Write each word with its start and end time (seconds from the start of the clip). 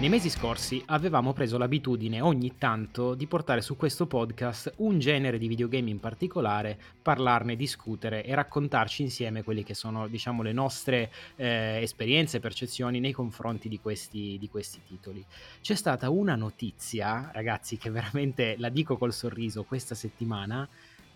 Nei 0.00 0.08
mesi 0.08 0.30
scorsi 0.30 0.82
avevamo 0.86 1.34
preso 1.34 1.58
l'abitudine 1.58 2.22
ogni 2.22 2.56
tanto 2.56 3.12
di 3.14 3.26
portare 3.26 3.60
su 3.60 3.76
questo 3.76 4.06
podcast 4.06 4.72
un 4.76 4.98
genere 4.98 5.36
di 5.36 5.46
videogame 5.46 5.90
in 5.90 6.00
particolare, 6.00 6.78
parlarne, 7.02 7.54
discutere 7.54 8.24
e 8.24 8.34
raccontarci 8.34 9.02
insieme 9.02 9.42
quelle 9.42 9.62
che 9.62 9.74
sono, 9.74 10.08
diciamo, 10.08 10.40
le 10.40 10.54
nostre 10.54 11.12
eh, 11.36 11.80
esperienze 11.82 12.38
e 12.38 12.40
percezioni 12.40 12.98
nei 12.98 13.12
confronti 13.12 13.68
di 13.68 13.78
questi, 13.78 14.38
di 14.40 14.48
questi 14.48 14.80
titoli. 14.88 15.22
C'è 15.60 15.74
stata 15.74 16.08
una 16.08 16.34
notizia, 16.34 17.28
ragazzi, 17.34 17.76
che 17.76 17.90
veramente 17.90 18.54
la 18.56 18.70
dico 18.70 18.96
col 18.96 19.12
sorriso 19.12 19.64
questa 19.64 19.94
settimana, 19.94 20.66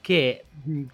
che 0.02 0.44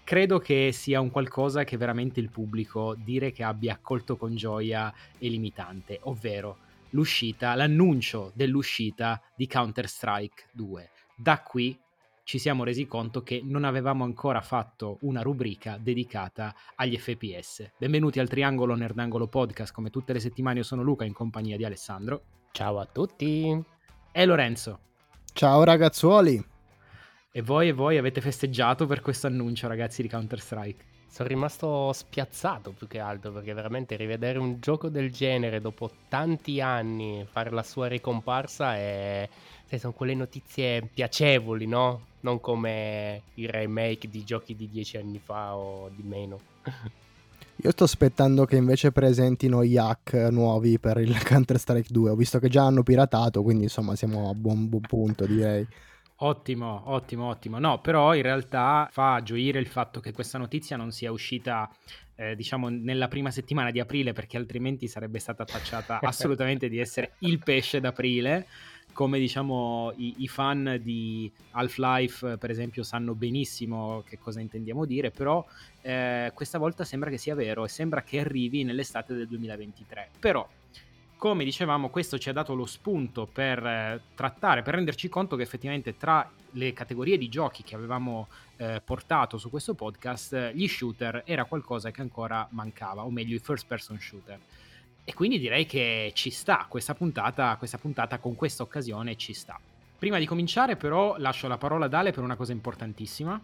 credo 0.05 0.39
che 0.39 0.71
sia 0.71 1.01
un 1.01 1.11
qualcosa 1.11 1.65
che 1.65 1.75
veramente 1.75 2.21
il 2.21 2.29
pubblico 2.29 2.95
dire 2.97 3.33
che 3.33 3.43
abbia 3.43 3.73
accolto 3.73 4.15
con 4.15 4.33
gioia 4.37 4.93
è 5.17 5.27
limitante, 5.27 5.99
ovvero 6.03 6.69
l'uscita, 6.91 7.55
l'annuncio 7.55 8.31
dell'uscita 8.35 9.21
di 9.35 9.47
Counter-Strike 9.47 10.49
2. 10.53 10.89
Da 11.15 11.41
qui 11.41 11.77
ci 12.23 12.37
siamo 12.37 12.63
resi 12.63 12.85
conto 12.85 13.23
che 13.23 13.41
non 13.43 13.63
avevamo 13.63 14.03
ancora 14.03 14.41
fatto 14.41 14.97
una 15.01 15.21
rubrica 15.21 15.77
dedicata 15.77 16.55
agli 16.75 16.97
FPS. 16.97 17.71
Benvenuti 17.77 18.19
al 18.19 18.29
Triangolo 18.29 18.75
Nerdangolo 18.75 19.27
Podcast, 19.27 19.73
come 19.73 19.89
tutte 19.89 20.13
le 20.13 20.19
settimane 20.19 20.59
io 20.59 20.63
sono 20.63 20.83
Luca 20.83 21.03
in 21.03 21.13
compagnia 21.13 21.57
di 21.57 21.65
Alessandro. 21.65 22.23
Ciao 22.51 22.79
a 22.79 22.85
tutti. 22.85 23.61
E 24.11 24.25
Lorenzo. 24.25 24.79
Ciao 25.33 25.63
ragazzuoli. 25.63 26.43
E 27.33 27.41
voi 27.41 27.69
e 27.69 27.73
voi 27.73 27.97
avete 27.97 28.19
festeggiato 28.19 28.85
per 28.85 29.01
questo 29.01 29.27
annuncio 29.27 29.67
ragazzi 29.67 30.01
di 30.01 30.09
Counter-Strike? 30.09 30.90
Sono 31.11 31.27
rimasto 31.27 31.91
spiazzato 31.91 32.71
più 32.71 32.87
che 32.87 32.99
altro 32.99 33.33
perché 33.33 33.53
veramente 33.53 33.97
rivedere 33.97 34.39
un 34.39 34.61
gioco 34.61 34.87
del 34.87 35.11
genere 35.11 35.59
dopo 35.59 35.91
tanti 36.07 36.61
anni, 36.61 37.27
fare 37.29 37.49
la 37.49 37.63
sua 37.63 37.87
ricomparsa 37.87 38.75
è... 38.75 39.27
Sai, 39.67 39.79
sono 39.79 39.91
quelle 39.91 40.15
notizie 40.15 40.81
piacevoli, 40.81 41.65
no? 41.65 42.07
Non 42.21 42.39
come 42.39 43.23
i 43.35 43.45
remake 43.45 44.09
di 44.09 44.23
giochi 44.23 44.55
di 44.55 44.69
dieci 44.69 44.95
anni 44.95 45.19
fa 45.19 45.55
o 45.55 45.89
di 45.93 46.03
meno. 46.03 46.39
Io 47.63 47.71
sto 47.71 47.83
aspettando 47.83 48.45
che 48.45 48.55
invece 48.55 48.91
presentino 48.91 49.63
gli 49.65 49.77
hack 49.77 50.13
nuovi 50.31 50.79
per 50.79 50.97
il 50.97 51.15
Counter-Strike 51.23 51.89
2. 51.91 52.09
Ho 52.09 52.15
visto 52.15 52.39
che 52.39 52.47
già 52.47 52.65
hanno 52.65 52.83
piratato, 52.83 53.43
quindi 53.43 53.63
insomma 53.63 53.95
siamo 53.95 54.29
a 54.29 54.33
buon, 54.33 54.69
buon 54.69 54.81
punto 54.81 55.25
direi. 55.25 55.67
Ottimo, 56.23 56.83
ottimo, 56.85 57.29
ottimo. 57.29 57.57
No, 57.57 57.81
però 57.81 58.13
in 58.13 58.21
realtà 58.21 58.87
fa 58.91 59.21
gioire 59.23 59.59
il 59.59 59.65
fatto 59.65 59.99
che 59.99 60.11
questa 60.11 60.37
notizia 60.37 60.77
non 60.77 60.91
sia 60.91 61.11
uscita, 61.11 61.67
eh, 62.15 62.35
diciamo, 62.35 62.69
nella 62.69 63.07
prima 63.07 63.31
settimana 63.31 63.71
di 63.71 63.79
aprile, 63.79 64.13
perché 64.13 64.37
altrimenti 64.37 64.87
sarebbe 64.87 65.17
stata 65.17 65.45
tacciata 65.45 65.99
assolutamente 66.03 66.69
di 66.69 66.77
essere 66.77 67.13
il 67.19 67.39
pesce 67.39 67.79
d'aprile. 67.79 68.45
Come 68.93 69.17
diciamo 69.17 69.93
i, 69.95 70.15
i, 70.17 70.27
fan 70.27 70.79
di 70.83 71.31
Half-Life, 71.51 72.37
per 72.37 72.51
esempio, 72.51 72.83
sanno 72.83 73.15
benissimo 73.15 74.03
che 74.05 74.19
cosa 74.19 74.41
intendiamo 74.41 74.85
dire, 74.85 75.09
però 75.11 75.43
eh, 75.81 76.29
questa 76.35 76.59
volta 76.59 76.83
sembra 76.83 77.09
che 77.09 77.17
sia 77.17 77.33
vero 77.33 77.63
e 77.63 77.69
sembra 77.69 78.03
che 78.03 78.19
arrivi 78.19 78.63
nell'estate 78.63 79.15
del 79.15 79.27
2023. 79.27 80.09
Però 80.19 80.47
come 81.21 81.43
dicevamo, 81.43 81.91
questo 81.91 82.17
ci 82.17 82.29
ha 82.29 82.33
dato 82.33 82.55
lo 82.55 82.65
spunto 82.65 83.27
per 83.31 83.63
eh, 83.63 84.01
trattare, 84.15 84.63
per 84.63 84.73
renderci 84.73 85.07
conto 85.07 85.35
che 85.35 85.43
effettivamente 85.43 85.95
tra 85.95 86.27
le 86.53 86.73
categorie 86.73 87.15
di 87.15 87.29
giochi 87.29 87.61
che 87.61 87.75
avevamo 87.75 88.27
eh, 88.57 88.81
portato 88.83 89.37
su 89.37 89.51
questo 89.51 89.75
podcast, 89.75 90.49
gli 90.55 90.67
shooter 90.67 91.21
era 91.27 91.45
qualcosa 91.45 91.91
che 91.91 92.01
ancora 92.01 92.47
mancava, 92.49 93.05
o 93.05 93.11
meglio 93.11 93.35
i 93.35 93.39
first 93.39 93.67
person 93.67 93.99
shooter. 93.99 94.39
E 95.03 95.13
quindi 95.13 95.37
direi 95.37 95.67
che 95.67 96.09
ci 96.15 96.31
sta 96.31 96.65
questa 96.67 96.95
puntata, 96.95 97.55
questa 97.57 97.77
puntata 97.77 98.17
con 98.17 98.33
questa 98.33 98.63
occasione 98.63 99.15
ci 99.15 99.33
sta. 99.33 99.59
Prima 99.99 100.17
di 100.17 100.25
cominciare 100.25 100.75
però 100.75 101.17
lascio 101.19 101.47
la 101.47 101.59
parola 101.59 101.85
ad 101.85 101.93
Ale 101.93 102.09
per 102.09 102.23
una 102.23 102.35
cosa 102.35 102.51
importantissima. 102.51 103.39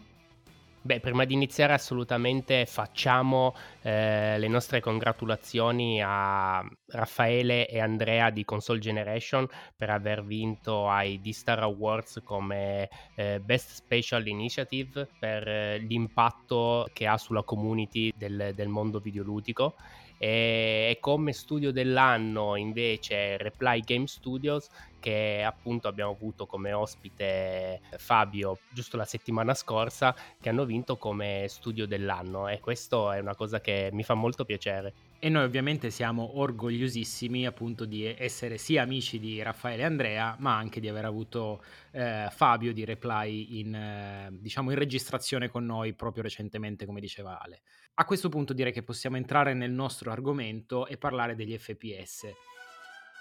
Beh, 0.80 1.00
prima 1.00 1.24
di 1.24 1.34
iniziare 1.34 1.72
assolutamente 1.72 2.64
facciamo 2.64 3.54
eh, 3.82 4.38
le 4.38 4.46
nostre 4.46 4.80
congratulazioni 4.80 6.00
a 6.00 6.64
Raffaele 6.86 7.68
e 7.68 7.80
Andrea 7.80 8.30
di 8.30 8.44
Console 8.44 8.78
Generation 8.78 9.46
per 9.76 9.90
aver 9.90 10.24
vinto 10.24 10.88
ai 10.88 11.20
D-Star 11.20 11.58
Awards 11.58 12.20
come 12.24 12.88
eh, 13.16 13.40
Best 13.40 13.70
Special 13.70 14.24
Initiative 14.28 15.08
per 15.18 15.48
eh, 15.48 15.78
l'impatto 15.78 16.88
che 16.92 17.08
ha 17.08 17.18
sulla 17.18 17.42
community 17.42 18.12
del, 18.16 18.52
del 18.54 18.68
mondo 18.68 19.00
videoludico 19.00 19.74
e 20.18 20.98
come 21.00 21.32
studio 21.32 21.70
dell'anno 21.70 22.56
invece 22.56 23.36
Reply 23.36 23.80
Game 23.80 24.06
Studios 24.06 24.68
che 25.00 25.44
appunto 25.44 25.88
abbiamo 25.88 26.10
avuto 26.10 26.46
come 26.46 26.72
ospite 26.72 27.80
Fabio 27.96 28.58
giusto 28.70 28.96
la 28.96 29.04
settimana 29.04 29.54
scorsa 29.54 30.14
che 30.40 30.48
hanno 30.48 30.64
vinto 30.64 30.96
come 30.96 31.46
studio 31.48 31.86
dell'anno 31.86 32.48
e 32.48 32.58
questo 32.60 33.12
è 33.12 33.20
una 33.20 33.34
cosa 33.34 33.60
che 33.60 33.90
mi 33.92 34.02
fa 34.02 34.14
molto 34.14 34.44
piacere. 34.44 34.92
E 35.20 35.28
noi 35.28 35.42
ovviamente 35.42 35.90
siamo 35.90 36.38
orgogliosissimi 36.38 37.44
appunto 37.44 37.84
di 37.84 38.04
essere 38.04 38.56
sia 38.56 38.82
amici 38.82 39.18
di 39.18 39.42
Raffaele 39.42 39.82
e 39.82 39.84
Andrea, 39.84 40.36
ma 40.38 40.56
anche 40.56 40.78
di 40.78 40.88
aver 40.88 41.06
avuto 41.06 41.62
eh, 41.90 42.28
Fabio 42.30 42.72
di 42.72 42.84
Reply 42.84 43.58
in, 43.58 43.74
eh, 43.74 44.28
diciamo 44.30 44.70
in 44.70 44.78
registrazione 44.78 45.48
con 45.48 45.64
noi 45.64 45.92
proprio 45.94 46.22
recentemente, 46.22 46.86
come 46.86 47.00
diceva 47.00 47.40
Ale. 47.40 47.62
A 48.00 48.04
questo 48.04 48.28
punto 48.28 48.52
direi 48.52 48.72
che 48.72 48.84
possiamo 48.84 49.16
entrare 49.16 49.54
nel 49.54 49.72
nostro 49.72 50.12
argomento 50.12 50.86
e 50.86 50.96
parlare 50.96 51.34
degli 51.34 51.58
FPS. 51.58 52.26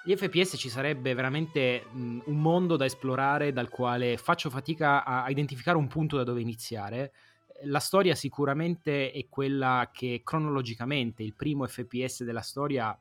Gli 0.06 0.16
FPS 0.16 0.54
ci 0.56 0.70
sarebbe 0.70 1.16
veramente 1.16 1.84
mh, 1.92 2.20
un 2.26 2.40
mondo 2.40 2.76
da 2.76 2.86
esplorare 2.86 3.52
dal 3.52 3.70
quale 3.70 4.18
faccio 4.18 4.52
fatica 4.52 5.04
a 5.04 5.28
identificare 5.32 5.78
un 5.78 5.88
punto 5.88 6.16
da 6.18 6.24
dove 6.24 6.42
iniziare. 6.42 7.12
La 7.64 7.80
storia 7.80 8.14
sicuramente 8.14 9.12
è 9.12 9.28
quella 9.28 9.90
che 9.92 10.22
cronologicamente 10.24 11.24
il 11.24 11.34
primo 11.34 11.66
FPS 11.66 12.24
della 12.24 12.42
storia 12.42 12.96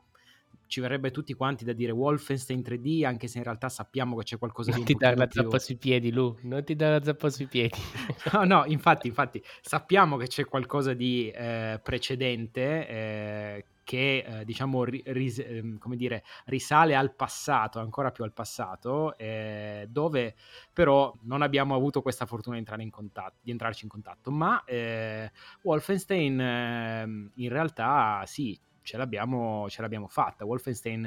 ci 0.67 0.81
verrebbe 0.81 1.11
tutti 1.11 1.35
quanti 1.35 1.65
da 1.65 1.73
dire 1.73 1.93
Wolfenstein 1.93 2.61
3D, 2.61 3.05
anche 3.05 3.29
se 3.29 3.39
in 3.39 3.45
realtà 3.45 3.69
sappiamo 3.69 4.17
che 4.17 4.25
c'è 4.25 4.39
qualcosa 4.39 4.71
non 4.71 4.83
di 4.83 4.93
Non 4.93 4.99
ti 4.99 5.05
dare 5.05 5.17
la 5.17 5.29
zappa 5.31 5.59
sui 5.59 5.77
piedi, 5.77 6.13
Lu, 6.13 6.37
non 6.43 6.65
ti 6.65 6.77
dare 6.77 6.99
la 6.99 7.05
zappa 7.05 7.31
sui 7.31 7.47
piedi. 7.47 7.75
no, 8.33 8.45
no, 8.45 8.65
infatti, 8.67 9.09
infatti, 9.09 9.43
sappiamo 9.61 10.17
che 10.17 10.27
c'è 10.27 10.45
qualcosa 10.45 10.95
di 10.95 11.31
eh, 11.31 11.81
precedente 11.83 12.89
eh, 12.89 13.65
che 13.87 14.25
eh, 14.27 14.45
diciamo 14.45 14.83
ris- 14.83 15.39
ehm, 15.39 15.79
come 15.79 15.95
dire, 15.95 16.25
risale 16.47 16.97
al 16.97 17.15
passato, 17.15 17.79
ancora 17.79 18.11
più 18.11 18.25
al 18.25 18.33
passato, 18.33 19.17
eh, 19.17 19.87
dove 19.89 20.35
però 20.73 21.17
non 21.23 21.41
abbiamo 21.41 21.77
avuto 21.77 22.03
questa 22.03 22.27
fortuna 22.27 22.59
di, 22.59 22.83
in 22.83 22.91
contatto, 22.91 23.37
di 23.41 23.53
entrarci 23.53 23.85
in 23.85 23.91
contatto. 23.91 24.33
Ma 24.33 24.65
eh, 24.65 25.31
Wolfenstein 25.63 26.41
ehm, 26.41 27.31
in 27.37 27.49
realtà 27.49 28.25
sì, 28.27 28.59
ce 28.87 28.97
l'abbiamo, 28.97 29.69
ce 29.69 29.83
l'abbiamo 29.83 30.07
fatta. 30.07 30.47
Wolfenstein 30.47 31.05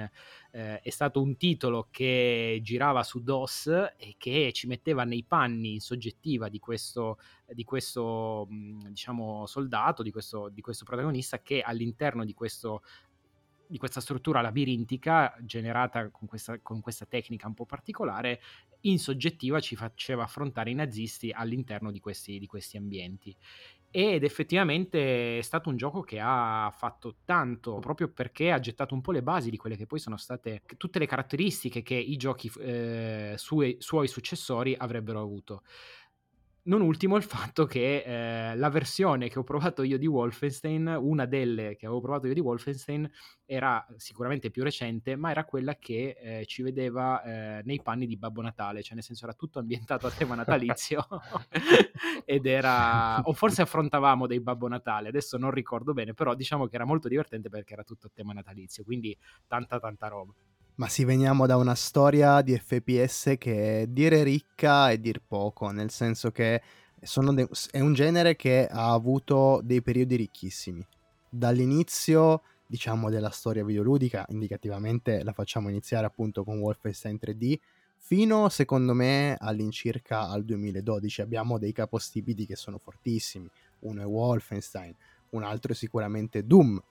eh, 0.52 0.82
è 0.82 0.90
stato 0.90 1.22
un 1.22 1.38
titolo 1.38 1.88
che 1.90 2.60
girava 2.62 3.04
su 3.04 3.24
DOS 3.24 3.68
e 3.98 4.16
che 4.18 4.52
ci 4.54 4.68
metteva 4.68 5.06
nei 5.06 5.24
panni 5.24 5.74
in 5.74 5.80
soggettiva 5.80 6.50
di 6.50 6.60
questo, 6.60 7.18
di 7.48 7.64
questo 7.64 8.48
diciamo, 8.50 9.46
soldato, 9.46 10.04
di 10.04 10.12
questo, 10.12 10.50
di 10.50 10.62
questo 10.62 10.84
protagonista 10.84 11.42
che 11.42 11.62
all'interno 11.62 12.26
di 12.26 12.34
questo 12.34 12.84
di 13.72 13.78
questa 13.78 14.02
struttura 14.02 14.42
labirintica 14.42 15.38
generata 15.42 16.10
con 16.10 16.28
questa, 16.28 16.58
con 16.60 16.82
questa, 16.82 17.06
tecnica 17.06 17.46
un 17.46 17.54
po' 17.54 17.68
particolare, 17.68 18.42
in 18.82 18.98
soggettiva 18.98 19.60
ci 19.60 19.76
faceva 19.76 20.24
affrontare 20.24 20.72
i 20.72 20.74
nazisti 20.74 21.30
all'interno 21.30 21.92
di 21.92 22.00
questi, 22.00 22.40
di 22.40 22.48
questi 22.48 22.78
ambienti 22.78 23.36
ed 23.92 24.24
effettivamente 24.24 25.40
è 25.40 25.42
stato 25.42 25.70
un 25.70 25.78
gioco 25.78 26.02
che 26.02 26.20
ha 26.22 26.72
fatto 26.76 27.18
tanto 27.26 27.80
proprio 27.80 28.12
perché 28.12 28.52
ha 28.52 28.60
gettato 28.60 28.94
un 28.94 29.02
po' 29.02 29.12
le 29.12 29.24
basi 29.24 29.50
di 29.50 29.58
quelle 29.58 29.76
che 29.76 29.88
poi 29.88 30.00
sono 30.00 30.18
state 30.18 30.62
tutte 30.78 31.00
le 31.00 31.08
caratteristiche 31.08 31.82
che 31.82 31.96
i 31.96 32.16
giochi 32.18 32.52
eh, 32.60 33.34
suoi, 33.38 33.78
suoi 33.80 34.08
successori 34.08 34.76
avrebbero 34.78 35.20
avuto. 35.22 35.64
Non 36.70 36.82
ultimo 36.82 37.16
il 37.16 37.24
fatto 37.24 37.66
che 37.66 38.04
eh, 38.06 38.56
la 38.56 38.70
versione 38.70 39.28
che 39.28 39.40
ho 39.40 39.44
provato 39.44 39.82
io 39.82 39.98
di 39.98 40.06
Wolfenstein, 40.06 40.86
una 41.00 41.26
delle 41.26 41.76
che 41.76 41.88
avevo 41.88 42.00
provato 42.00 42.28
io 42.28 42.36
di 42.36 42.42
Wolfenstein, 42.42 43.10
era 43.44 43.84
sicuramente 43.96 44.52
più 44.52 44.62
recente, 44.62 45.16
ma 45.16 45.32
era 45.32 45.46
quella 45.46 45.78
che 45.78 46.16
eh, 46.22 46.46
ci 46.46 46.62
vedeva 46.62 47.24
eh, 47.24 47.64
nei 47.66 47.82
panni 47.82 48.06
di 48.06 48.18
Babbo 48.18 48.44
Natale, 48.44 48.84
cioè 48.84 48.94
nel 48.94 49.04
senso 49.04 49.24
era 49.26 49.34
tutto 49.34 49.58
ambientato 49.58 50.06
a 50.06 50.12
tema 50.12 50.36
natalizio 50.36 51.08
ed 52.24 52.46
era... 52.46 53.20
o 53.22 53.34
forse 53.34 53.64
affrontavamo 53.64 54.28
dei 54.28 54.40
Babbo 54.40 54.68
Natale, 54.68 55.08
adesso 55.08 55.40
non 55.40 55.50
ricordo 55.50 55.94
bene, 55.94 56.14
però 56.14 56.36
diciamo 56.36 56.68
che 56.68 56.76
era 56.76 56.86
molto 56.86 57.08
divertente 57.08 57.50
perché 57.50 57.74
era 57.74 57.84
tutto 57.84 58.06
a 58.06 58.12
tema 58.14 58.32
natalizio, 58.32 58.84
quindi 58.84 59.18
tanta 59.48 59.80
tanta 59.80 60.08
roba. 60.08 60.34
Ma 60.80 60.88
sì, 60.88 61.04
veniamo 61.04 61.46
da 61.46 61.58
una 61.58 61.76
storia 61.76 62.42
di 62.42 62.58
FPS 62.58 63.36
che 63.38 63.82
è 63.82 63.88
dire 63.88 64.24
ricca 64.24 64.92
e 64.92 65.02
dir 65.02 65.22
poco, 65.28 65.72
nel 65.72 65.92
senso 65.92 66.32
che 66.32 66.62
de- 66.98 67.50
è 67.72 67.82
un 67.82 67.94
genere 67.94 68.38
che 68.38 68.66
ha 68.66 68.94
avuto 68.94 69.60
dei 69.62 69.82
periodi 69.82 70.16
ricchissimi. 70.16 70.82
Dall'inizio 71.30 72.44
diciamo 72.66 73.10
della 73.10 73.30
storia 73.30 73.66
videoludica, 73.66 74.26
indicativamente 74.30 75.22
la 75.22 75.34
facciamo 75.34 75.68
iniziare 75.68 76.06
appunto 76.06 76.46
con 76.46 76.60
Wolfenstein 76.60 77.18
3D, 77.22 77.60
fino 77.98 78.48
secondo 78.48 78.94
me 78.94 79.36
all'incirca 79.38 80.30
al 80.30 80.46
2012 80.46 81.20
abbiamo 81.20 81.58
dei 81.58 81.74
capostipiti 81.74 82.46
che 82.46 82.56
sono 82.56 82.78
fortissimi, 82.78 83.50
uno 83.80 84.02
è 84.02 84.06
Wolfenstein, 84.06 84.96
un 85.32 85.44
altro 85.44 85.74
è 85.74 85.76
sicuramente 85.76 86.46
Doom, 86.46 86.82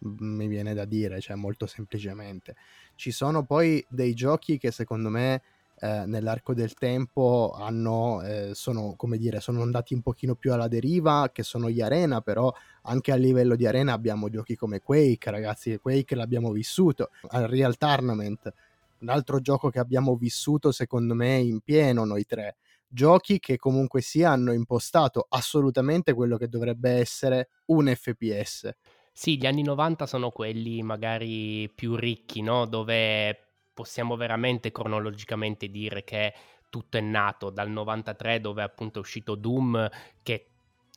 mi 0.00 0.46
viene 0.46 0.74
da 0.74 0.84
dire, 0.84 1.20
cioè 1.20 1.36
molto 1.36 1.66
semplicemente. 1.66 2.56
Ci 2.94 3.10
sono 3.10 3.44
poi 3.44 3.84
dei 3.88 4.14
giochi 4.14 4.58
che 4.58 4.70
secondo 4.70 5.08
me 5.08 5.42
eh, 5.78 6.04
nell'arco 6.06 6.54
del 6.54 6.74
tempo 6.74 7.52
hanno, 7.54 8.22
eh, 8.22 8.50
sono, 8.54 8.94
come 8.96 9.18
dire, 9.18 9.40
sono 9.40 9.62
andati 9.62 9.94
un 9.94 10.00
pochino 10.00 10.34
più 10.34 10.52
alla 10.52 10.68
deriva, 10.68 11.30
che 11.32 11.42
sono 11.42 11.68
gli 11.68 11.80
Arena, 11.80 12.20
però 12.20 12.52
anche 12.82 13.12
a 13.12 13.16
livello 13.16 13.56
di 13.56 13.66
Arena 13.66 13.92
abbiamo 13.92 14.28
giochi 14.30 14.56
come 14.56 14.80
Quake, 14.80 15.30
ragazzi, 15.30 15.78
Quake 15.78 16.14
l'abbiamo 16.14 16.50
vissuto, 16.50 17.10
Real 17.30 17.76
Tournament, 17.76 18.52
un 19.00 19.08
altro 19.10 19.40
gioco 19.40 19.68
che 19.68 19.78
abbiamo 19.78 20.16
vissuto 20.16 20.72
secondo 20.72 21.14
me 21.14 21.36
in 21.36 21.60
pieno 21.60 22.04
noi 22.04 22.24
tre, 22.24 22.56
giochi 22.88 23.38
che 23.38 23.58
comunque 23.58 24.00
sì 24.00 24.22
hanno 24.22 24.52
impostato 24.52 25.26
assolutamente 25.28 26.14
quello 26.14 26.38
che 26.38 26.48
dovrebbe 26.48 26.92
essere 26.92 27.50
un 27.66 27.92
FPS. 27.94 28.70
Sì, 29.18 29.38
gli 29.38 29.46
anni 29.46 29.62
90 29.62 30.04
sono 30.04 30.30
quelli 30.30 30.82
magari 30.82 31.70
più 31.74 31.96
ricchi, 31.96 32.42
no? 32.42 32.66
Dove 32.66 33.34
possiamo 33.72 34.14
veramente 34.14 34.70
cronologicamente 34.70 35.68
dire 35.70 36.04
che 36.04 36.34
tutto 36.68 36.98
è 36.98 37.00
nato 37.00 37.48
dal 37.48 37.70
93 37.70 38.40
dove 38.42 38.62
appunto 38.62 38.98
è 38.98 39.02
uscito 39.02 39.34
Doom 39.34 39.88
che 40.22 40.46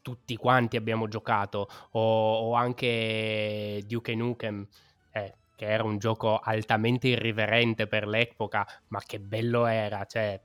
tutti 0.01 0.35
quanti 0.35 0.75
abbiamo 0.75 1.07
giocato 1.07 1.69
o, 1.91 2.33
o 2.49 2.53
anche 2.55 3.81
Duke 3.85 4.13
Nukem 4.15 4.67
eh, 5.11 5.35
che 5.55 5.65
era 5.65 5.83
un 5.83 5.97
gioco 5.97 6.39
altamente 6.39 7.07
irriverente 7.09 7.87
per 7.87 8.05
l'epoca 8.07 8.65
ma 8.87 8.99
che 9.05 9.19
bello 9.19 9.65
era 9.65 10.03
cioè 10.05 10.39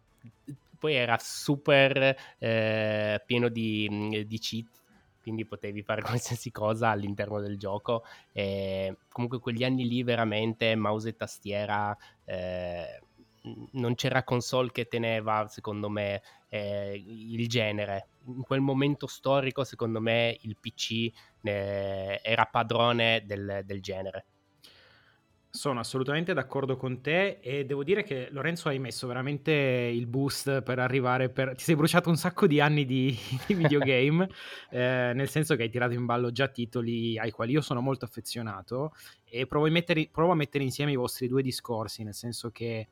poi 0.78 0.94
era 0.94 1.16
super 1.20 2.16
eh, 2.38 3.22
pieno 3.24 3.48
di, 3.48 4.24
di 4.26 4.38
cheat 4.38 4.66
quindi 5.24 5.46
potevi 5.46 5.82
fare 5.82 6.02
qualsiasi 6.04 6.50
cosa 6.50 6.90
all'interno 6.90 7.40
del 7.40 7.58
gioco. 7.58 8.04
E 8.30 8.98
comunque 9.08 9.40
quegli 9.40 9.64
anni 9.64 9.88
lì 9.88 10.02
veramente 10.02 10.76
mouse 10.76 11.08
e 11.08 11.16
tastiera, 11.16 11.96
eh, 12.26 13.00
non 13.72 13.94
c'era 13.94 14.22
console 14.22 14.70
che 14.70 14.86
teneva, 14.86 15.48
secondo 15.48 15.88
me, 15.88 16.22
eh, 16.50 17.02
il 17.04 17.48
genere. 17.48 18.08
In 18.26 18.42
quel 18.42 18.60
momento 18.60 19.06
storico, 19.06 19.64
secondo 19.64 20.00
me, 20.00 20.36
il 20.42 20.56
PC 20.60 21.10
eh, 21.42 22.20
era 22.22 22.44
padrone 22.44 23.22
del, 23.24 23.62
del 23.64 23.80
genere. 23.80 24.26
Sono 25.56 25.78
assolutamente 25.78 26.34
d'accordo 26.34 26.76
con 26.76 27.00
te 27.00 27.38
e 27.40 27.64
devo 27.64 27.84
dire 27.84 28.02
che 28.02 28.26
Lorenzo 28.32 28.68
hai 28.68 28.80
messo 28.80 29.06
veramente 29.06 29.52
il 29.52 30.08
boost 30.08 30.62
per 30.62 30.80
arrivare 30.80 31.28
per... 31.30 31.54
Ti 31.54 31.62
sei 31.62 31.76
bruciato 31.76 32.08
un 32.08 32.16
sacco 32.16 32.48
di 32.48 32.60
anni 32.60 32.84
di, 32.84 33.16
di 33.46 33.54
videogame, 33.54 34.28
eh, 34.70 35.12
nel 35.14 35.28
senso 35.28 35.54
che 35.54 35.62
hai 35.62 35.70
tirato 35.70 35.92
in 35.92 36.06
ballo 36.06 36.32
già 36.32 36.48
titoli 36.48 37.16
ai 37.20 37.30
quali 37.30 37.52
io 37.52 37.60
sono 37.60 37.80
molto 37.80 38.04
affezionato 38.04 38.94
e 39.22 39.46
provo 39.46 39.66
a, 39.66 39.70
mettere, 39.70 40.08
provo 40.10 40.32
a 40.32 40.34
mettere 40.34 40.64
insieme 40.64 40.90
i 40.90 40.96
vostri 40.96 41.28
due 41.28 41.40
discorsi, 41.40 42.02
nel 42.02 42.14
senso 42.14 42.50
che 42.50 42.88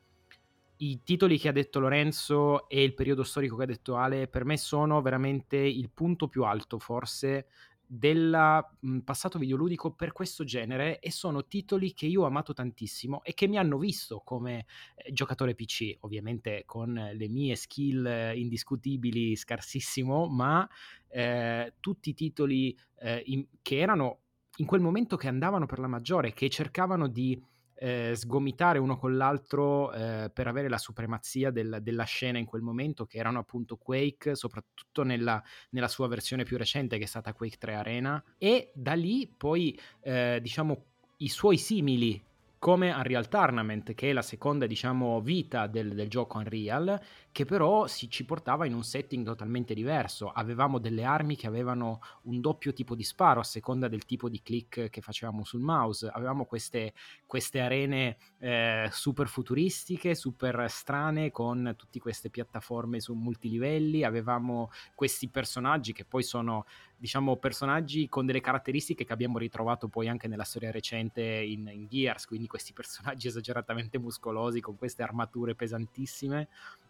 i 0.77 1.01
titoli 1.03 1.37
che 1.37 1.49
ha 1.49 1.51
detto 1.51 1.81
Lorenzo 1.81 2.69
e 2.69 2.81
il 2.81 2.93
periodo 2.93 3.23
storico 3.23 3.57
che 3.57 3.63
ha 3.63 3.67
detto 3.67 3.97
Ale 3.97 4.29
per 4.29 4.45
me 4.45 4.55
sono 4.55 5.01
veramente 5.01 5.57
il 5.57 5.89
punto 5.93 6.29
più 6.29 6.45
alto 6.45 6.79
forse 6.79 7.47
del 7.95 8.65
passato 9.03 9.37
videoludico 9.37 9.93
per 9.93 10.13
questo 10.13 10.43
genere 10.43 10.97
e 10.99 11.11
sono 11.11 11.45
titoli 11.45 11.93
che 11.93 12.07
io 12.07 12.23
ho 12.23 12.25
amato 12.25 12.51
tantissimo 12.51 13.23
e 13.23 13.35
che 13.35 13.47
mi 13.47 13.59
hanno 13.59 13.77
visto 13.77 14.21
come 14.25 14.65
eh, 14.95 15.11
giocatore 15.11 15.53
PC, 15.53 15.97
ovviamente 15.99 16.63
con 16.65 16.91
le 16.93 17.27
mie 17.27 17.55
skill 17.55 18.03
eh, 18.03 18.35
indiscutibili 18.35 19.35
scarsissimo, 19.35 20.27
ma 20.27 20.67
eh, 21.07 21.75
tutti 21.79 22.09
i 22.09 22.13
titoli 22.15 22.75
eh, 22.97 23.21
in, 23.27 23.45
che 23.61 23.77
erano 23.77 24.21
in 24.57 24.65
quel 24.65 24.81
momento 24.81 25.15
che 25.15 25.27
andavano 25.27 25.67
per 25.67 25.77
la 25.77 25.87
maggiore, 25.87 26.33
che 26.33 26.49
cercavano 26.49 27.07
di 27.07 27.39
eh, 27.83 28.15
sgomitare 28.15 28.79
uno 28.79 28.97
con 28.97 29.17
l'altro 29.17 29.91
eh, 29.91 30.31
per 30.33 30.47
avere 30.47 30.69
la 30.69 30.77
supremazia 30.77 31.51
del, 31.51 31.79
della 31.81 32.05
scena 32.05 32.37
in 32.37 32.45
quel 32.45 32.61
momento, 32.61 33.05
che 33.05 33.17
erano 33.17 33.39
appunto 33.39 33.75
Quake, 33.75 34.35
soprattutto 34.35 35.03
nella, 35.03 35.43
nella, 35.71 35.89
sua 35.89 36.07
versione 36.07 36.45
più 36.45 36.57
recente 36.57 36.97
che 36.97 37.03
è 37.03 37.07
stata 37.07 37.33
Quake 37.33 37.57
3 37.57 37.75
Arena, 37.75 38.23
e 38.37 38.71
da 38.73 38.93
lì 38.93 39.29
poi 39.35 39.77
eh, 39.99 40.39
diciamo 40.41 40.85
i 41.17 41.27
suoi 41.27 41.57
simili 41.57 42.23
come 42.57 42.93
Unreal 42.93 43.27
Tournament, 43.27 43.93
che 43.93 44.11
è 44.11 44.13
la 44.13 44.21
seconda, 44.21 44.65
diciamo, 44.65 45.19
vita 45.19 45.67
del, 45.67 45.93
del, 45.93 46.07
gioco 46.07 46.37
Unreal, 46.37 46.97
che 47.33 47.45
però 47.45 47.87
si, 47.87 48.09
ci 48.11 48.25
portava 48.25 48.67
in 48.67 48.75
un 48.75 48.83
setting 48.83 49.25
totalmente 49.25 49.73
diverso. 49.73 50.31
Avevamo 50.31 50.77
delle 50.77 51.03
armi 51.03 51.35
che 51.35 51.47
avevano 51.47 51.99
un 52.23 52.39
doppio 52.39 52.73
tipo 52.73 52.93
di 52.93 53.03
sparo 53.03 53.39
a 53.39 53.43
seconda 53.43 53.87
del 53.87 54.05
tipo 54.05 54.29
di 54.29 54.41
click 54.43 54.89
che 54.89 55.01
facevamo 55.01 55.43
sul 55.43 55.59
mouse. 55.59 56.07
Avevamo 56.13 56.45
queste, 56.45 56.93
queste 57.25 57.59
arene 57.59 58.17
eh, 58.37 58.87
super 58.91 59.27
futuristiche, 59.27 60.13
super 60.13 60.67
strane, 60.69 61.31
con 61.31 61.73
tutte 61.75 61.99
queste 61.99 62.29
piattaforme 62.29 62.99
su 62.99 63.15
multilivelli. 63.15 64.03
Avevamo 64.03 64.69
questi 64.93 65.27
personaggi 65.27 65.91
che 65.91 66.05
poi 66.05 66.21
sono 66.21 66.65
diciamo, 67.03 67.35
personaggi 67.35 68.07
con 68.07 68.25
delle 68.25 68.39
caratteristiche 68.39 69.03
che 69.03 69.11
abbiamo 69.11 69.37
ritrovato 69.37 69.89
poi 69.89 70.07
anche 70.07 70.29
nella 70.29 70.45
storia 70.45 70.71
recente 70.71 71.21
in, 71.21 71.67
in 71.67 71.85
Gears, 71.87 72.25
quindi 72.25 72.47
questi 72.47 72.71
personaggi 72.73 73.27
esageratamente 73.27 73.99
muscolosi 73.99 74.61
con 74.61 74.77
queste 74.77 75.03
armature 75.03 75.53
pesantissime, 75.53 76.47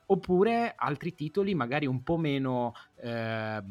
oppure 0.08 0.74
altri 0.76 1.14
titoli 1.14 1.56
magari 1.56 1.86
un 1.86 2.04
po' 2.04 2.18
meno... 2.18 2.74
Eh, 3.02 3.62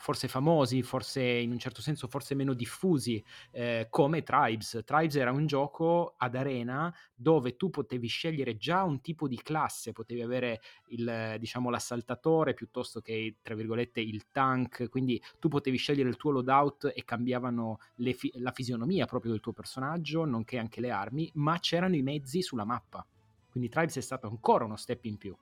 forse 0.00 0.28
famosi, 0.28 0.82
forse 0.82 1.22
in 1.22 1.50
un 1.50 1.58
certo 1.58 1.82
senso 1.82 2.08
forse 2.08 2.34
meno 2.34 2.54
diffusi, 2.54 3.22
eh, 3.50 3.86
come 3.90 4.22
Tribes. 4.22 4.80
Tribes 4.84 5.14
era 5.16 5.30
un 5.30 5.46
gioco 5.46 6.14
ad 6.16 6.34
arena 6.34 6.92
dove 7.14 7.54
tu 7.56 7.68
potevi 7.68 8.08
scegliere 8.08 8.56
già 8.56 8.82
un 8.82 9.02
tipo 9.02 9.28
di 9.28 9.36
classe, 9.36 9.92
potevi 9.92 10.22
avere 10.22 10.62
il, 10.88 11.36
diciamo, 11.38 11.68
l'assaltatore 11.68 12.54
piuttosto 12.54 13.02
che, 13.02 13.36
tra 13.42 13.54
virgolette, 13.54 14.00
il 14.00 14.30
tank, 14.32 14.88
quindi 14.88 15.22
tu 15.38 15.48
potevi 15.48 15.76
scegliere 15.76 16.08
il 16.08 16.16
tuo 16.16 16.30
loadout 16.30 16.92
e 16.94 17.04
cambiavano 17.04 17.78
fi- 18.14 18.32
la 18.36 18.52
fisionomia 18.52 19.04
proprio 19.04 19.32
del 19.32 19.40
tuo 19.40 19.52
personaggio, 19.52 20.24
nonché 20.24 20.56
anche 20.56 20.80
le 20.80 20.90
armi, 20.90 21.30
ma 21.34 21.58
c'erano 21.58 21.94
i 21.94 22.02
mezzi 22.02 22.40
sulla 22.40 22.64
mappa. 22.64 23.06
Quindi 23.50 23.68
Tribes 23.68 23.96
è 23.96 24.00
stato 24.00 24.28
ancora 24.28 24.64
uno 24.64 24.76
step 24.76 25.04
in 25.04 25.16
più. 25.16 25.36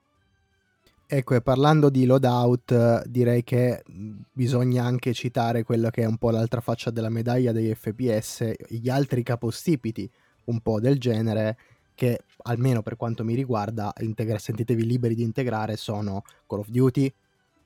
Ecco, 1.11 1.33
e 1.33 1.41
parlando 1.41 1.89
di 1.89 2.05
loadout, 2.05 3.07
direi 3.07 3.43
che 3.43 3.83
bisogna 4.31 4.83
anche 4.83 5.11
citare 5.13 5.63
quello 5.63 5.89
che 5.89 6.03
è 6.03 6.05
un 6.05 6.17
po' 6.17 6.29
l'altra 6.29 6.61
faccia 6.61 6.91
della 6.91 7.09
medaglia 7.09 7.51
degli 7.51 7.73
FPS, 7.73 8.51
gli 8.67 8.89
altri 8.89 9.23
capostipiti 9.23 10.09
un 10.45 10.59
po' 10.59 10.79
del 10.79 10.99
genere, 10.99 11.57
che 11.95 12.19
almeno 12.43 12.83
per 12.83 12.95
quanto 12.95 13.23
mi 13.23 13.33
riguarda, 13.33 13.91
integra- 14.01 14.37
sentitevi 14.37 14.85
liberi 14.85 15.15
di 15.15 15.23
integrare, 15.23 15.77
sono 15.77 16.21
Call 16.45 16.59
of 16.59 16.67
Duty, 16.67 17.11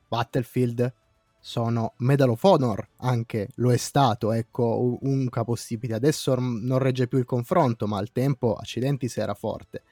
Battlefield, 0.08 0.94
sono 1.38 1.96
Medal 1.98 2.30
of 2.30 2.44
Honor, 2.44 2.88
anche 3.00 3.50
lo 3.56 3.74
è 3.74 3.78
stato, 3.78 4.32
ecco, 4.32 4.98
un 5.02 5.28
capostipite. 5.28 5.94
Adesso 5.94 6.36
non 6.40 6.78
regge 6.78 7.08
più 7.08 7.18
il 7.18 7.26
confronto, 7.26 7.88
ma 7.88 7.98
al 7.98 8.14
tempo, 8.14 8.56
accidenti 8.56 9.10
se 9.10 9.22
era 9.22 9.34
forte. 9.34 9.84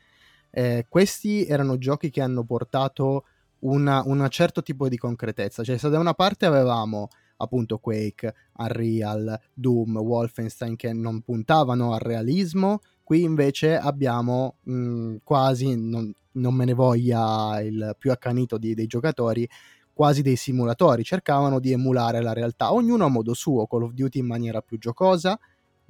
Eh, 0.51 0.85
questi 0.87 1.45
erano 1.45 1.77
giochi 1.77 2.09
che 2.09 2.21
hanno 2.21 2.43
portato 2.43 3.25
un 3.63 4.27
certo 4.29 4.61
tipo 4.61 4.87
di 4.87 4.97
concretezza. 4.97 5.63
Cioè, 5.63 5.77
se 5.77 5.89
da 5.89 5.99
una 5.99 6.13
parte 6.13 6.45
avevamo 6.45 7.09
appunto 7.37 7.79
Quake, 7.79 8.33
Unreal, 8.57 9.39
Doom, 9.53 9.97
Wolfenstein 9.97 10.75
che 10.75 10.93
non 10.93 11.21
puntavano 11.21 11.93
al 11.93 11.99
realismo, 11.99 12.81
qui 13.03 13.23
invece 13.23 13.77
abbiamo 13.77 14.57
mh, 14.63 14.73
mm, 14.73 15.15
quasi, 15.23 15.75
non, 15.75 16.13
non, 16.33 16.53
me 16.53 16.65
ne 16.65 16.73
voglia 16.73 17.59
il 17.61 17.95
più 17.97 18.11
accanito 18.11 18.57
di, 18.57 18.73
dei 18.73 18.87
giocatori, 18.87 19.47
quasi 19.93 20.21
dei 20.21 20.35
simulatori, 20.35 21.03
cercavano 21.03 21.59
di 21.59 21.71
emulare 21.71 22.21
la 22.21 22.33
realtà, 22.33 22.73
ognuno 22.73 23.05
a 23.05 23.09
modo 23.09 23.33
suo, 23.33 23.67
Call 23.67 23.83
of 23.83 23.91
Duty 23.91 24.19
in 24.19 24.25
maniera 24.27 24.61
più 24.61 24.77
giocosa, 24.77 25.37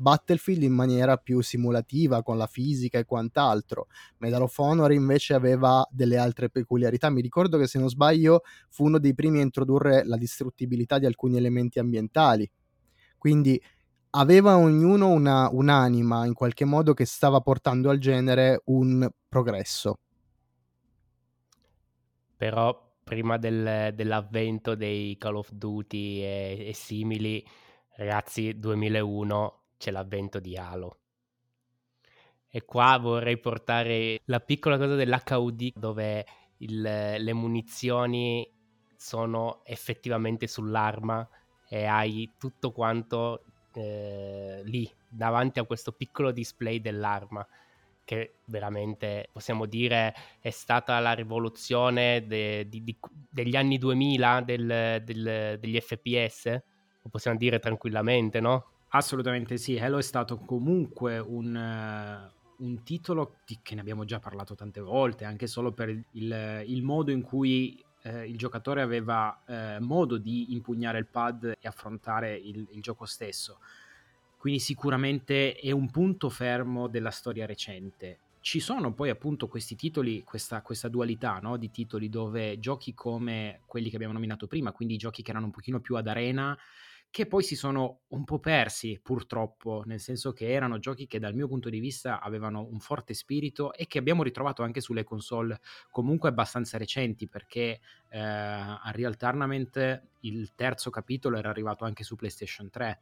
Battlefield 0.01 0.63
in 0.63 0.73
maniera 0.73 1.17
più 1.17 1.41
simulativa 1.41 2.23
con 2.23 2.37
la 2.37 2.47
fisica 2.47 2.97
e 2.97 3.05
quant'altro. 3.05 3.87
Medal 4.17 4.41
of 4.41 4.57
Honor 4.57 4.91
invece 4.91 5.35
aveva 5.35 5.87
delle 5.91 6.17
altre 6.17 6.49
peculiarità. 6.49 7.09
Mi 7.09 7.21
ricordo 7.21 7.57
che 7.57 7.67
se 7.67 7.77
non 7.77 7.87
sbaglio 7.87 8.41
fu 8.69 8.85
uno 8.85 8.97
dei 8.97 9.13
primi 9.13 9.39
a 9.39 9.43
introdurre 9.43 10.03
la 10.05 10.17
distruttibilità 10.17 10.97
di 10.97 11.05
alcuni 11.05 11.37
elementi 11.37 11.79
ambientali. 11.79 12.49
Quindi 13.17 13.61
aveva 14.11 14.57
ognuno 14.57 15.09
una, 15.09 15.47
un'anima 15.51 16.25
in 16.25 16.33
qualche 16.33 16.65
modo 16.65 16.93
che 16.93 17.05
stava 17.05 17.39
portando 17.39 17.89
al 17.89 17.99
genere 17.99 18.63
un 18.65 19.07
progresso. 19.29 19.99
Però 22.35 22.89
prima 23.03 23.37
del, 23.37 23.93
dell'avvento 23.93 24.73
dei 24.73 25.15
Call 25.17 25.35
of 25.35 25.51
Duty 25.51 26.21
e, 26.21 26.65
e 26.69 26.73
simili, 26.73 27.45
ragazzi, 27.95 28.57
2001 28.57 29.60
c'è 29.81 29.89
l'avvento 29.89 30.39
di 30.39 30.55
Halo. 30.55 30.97
E 32.47 32.63
qua 32.65 32.99
vorrei 32.99 33.39
portare 33.39 34.21
la 34.25 34.39
piccola 34.39 34.77
cosa 34.77 34.93
dell'HUD 34.93 35.71
dove 35.73 36.25
il, 36.57 36.81
le 36.81 37.33
munizioni 37.33 38.47
sono 38.95 39.61
effettivamente 39.65 40.45
sull'arma 40.45 41.27
e 41.67 41.85
hai 41.85 42.29
tutto 42.37 42.71
quanto 42.71 43.45
eh, 43.73 44.61
lì 44.65 44.87
davanti 45.09 45.57
a 45.59 45.63
questo 45.63 45.93
piccolo 45.93 46.31
display 46.31 46.79
dell'arma 46.79 47.45
che 48.03 48.39
veramente 48.45 49.29
possiamo 49.31 49.65
dire 49.65 50.13
è 50.39 50.49
stata 50.49 50.99
la 50.99 51.13
rivoluzione 51.13 52.27
de, 52.27 52.67
di, 52.67 52.83
di, 52.83 52.97
degli 53.29 53.55
anni 53.55 53.77
2000 53.77 54.41
del, 54.41 55.01
del, 55.03 55.57
degli 55.59 55.79
FPS, 55.79 56.45
lo 57.01 57.09
possiamo 57.09 57.37
dire 57.37 57.59
tranquillamente, 57.59 58.39
no? 58.39 58.70
Assolutamente 58.93 59.57
sì, 59.57 59.77
Halo 59.77 59.99
è 59.99 60.01
stato 60.01 60.37
comunque 60.37 61.17
un, 61.17 61.55
uh, 61.55 62.63
un 62.63 62.83
titolo 62.83 63.37
di, 63.45 63.59
che 63.61 63.75
ne 63.75 63.81
abbiamo 63.81 64.03
già 64.03 64.19
parlato 64.19 64.53
tante 64.53 64.81
volte, 64.81 65.23
anche 65.23 65.47
solo 65.47 65.71
per 65.71 65.89
il, 65.89 66.03
il, 66.11 66.63
il 66.67 66.83
modo 66.83 67.11
in 67.11 67.21
cui 67.21 67.81
eh, 68.03 68.27
il 68.27 68.37
giocatore 68.37 68.81
aveva 68.81 69.43
eh, 69.45 69.79
modo 69.79 70.17
di 70.17 70.53
impugnare 70.53 70.97
il 70.97 71.05
pad 71.05 71.55
e 71.59 71.67
affrontare 71.67 72.35
il, 72.35 72.67
il, 72.71 72.81
gioco 72.81 73.05
stesso. 73.05 73.59
Quindi 74.37 74.59
sicuramente 74.59 75.53
è 75.55 75.71
un 75.71 75.89
punto 75.89 76.29
fermo 76.29 76.87
della 76.87 77.11
storia 77.11 77.45
recente. 77.45 78.19
Ci 78.41 78.59
sono 78.59 78.91
poi 78.91 79.09
appunto 79.09 79.47
questi 79.47 79.75
titoli, 79.75 80.23
questa, 80.23 80.61
questa 80.61 80.87
dualità 80.87 81.39
no? 81.41 81.57
di 81.57 81.69
titoli 81.69 82.09
dove 82.09 82.59
giochi 82.59 82.93
come 82.95 83.61
quelli 83.67 83.89
che 83.89 83.95
abbiamo 83.95 84.15
nominato 84.15 84.47
prima, 84.47 84.71
quindi 84.71 84.97
giochi 84.97 85.21
che 85.21 85.29
erano 85.29 85.45
un 85.45 85.51
pochino 85.51 85.79
più 85.79 85.95
ad 85.95 86.07
arena, 86.07 86.57
che 87.11 87.27
poi 87.27 87.43
si 87.43 87.57
sono 87.57 88.03
un 88.07 88.23
po' 88.23 88.39
persi 88.39 88.97
purtroppo, 89.03 89.83
nel 89.85 89.99
senso 89.99 90.31
che 90.31 90.49
erano 90.49 90.79
giochi 90.79 91.07
che 91.07 91.19
dal 91.19 91.35
mio 91.35 91.47
punto 91.49 91.69
di 91.69 91.79
vista 91.79 92.21
avevano 92.21 92.65
un 92.71 92.79
forte 92.79 93.13
spirito 93.13 93.73
e 93.73 93.85
che 93.85 93.99
abbiamo 93.99 94.23
ritrovato 94.23 94.63
anche 94.63 94.79
sulle 94.79 95.03
console 95.03 95.59
comunque 95.89 96.29
abbastanza 96.29 96.77
recenti 96.77 97.27
perché 97.27 97.81
eh, 98.07 98.17
Unreal 98.17 99.17
Tournament 99.17 100.03
il 100.21 100.55
terzo 100.55 100.89
capitolo 100.89 101.37
era 101.37 101.49
arrivato 101.49 101.83
anche 101.83 102.05
su 102.05 102.15
PlayStation 102.15 102.69
3 102.69 103.01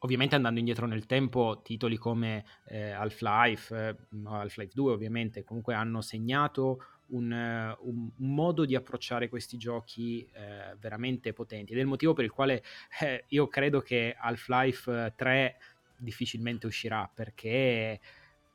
ovviamente 0.00 0.34
andando 0.34 0.58
indietro 0.58 0.86
nel 0.86 1.06
tempo, 1.06 1.62
titoli 1.64 1.96
come 1.96 2.44
eh, 2.66 2.90
Half-Life, 2.90 3.74
eh, 3.74 3.96
Half-Life 4.24 4.72
2 4.74 4.92
ovviamente, 4.92 5.42
comunque 5.42 5.74
hanno 5.74 6.02
segnato 6.02 6.84
un, 7.08 7.30
un, 7.30 8.10
un, 8.16 8.34
modo 8.34 8.64
di 8.64 8.74
approcciare 8.74 9.28
questi 9.28 9.56
giochi 9.56 10.28
eh, 10.32 10.76
veramente 10.78 11.32
potenti. 11.32 11.72
Ed 11.72 11.78
è 11.78 11.82
il 11.82 11.86
motivo 11.86 12.12
per 12.12 12.24
il 12.24 12.30
quale 12.30 12.62
eh, 13.00 13.24
io 13.28 13.46
credo 13.48 13.80
che 13.80 14.14
Half-Life 14.18 15.14
3 15.16 15.56
difficilmente 15.98 16.66
uscirà 16.66 17.10
perché 17.12 18.00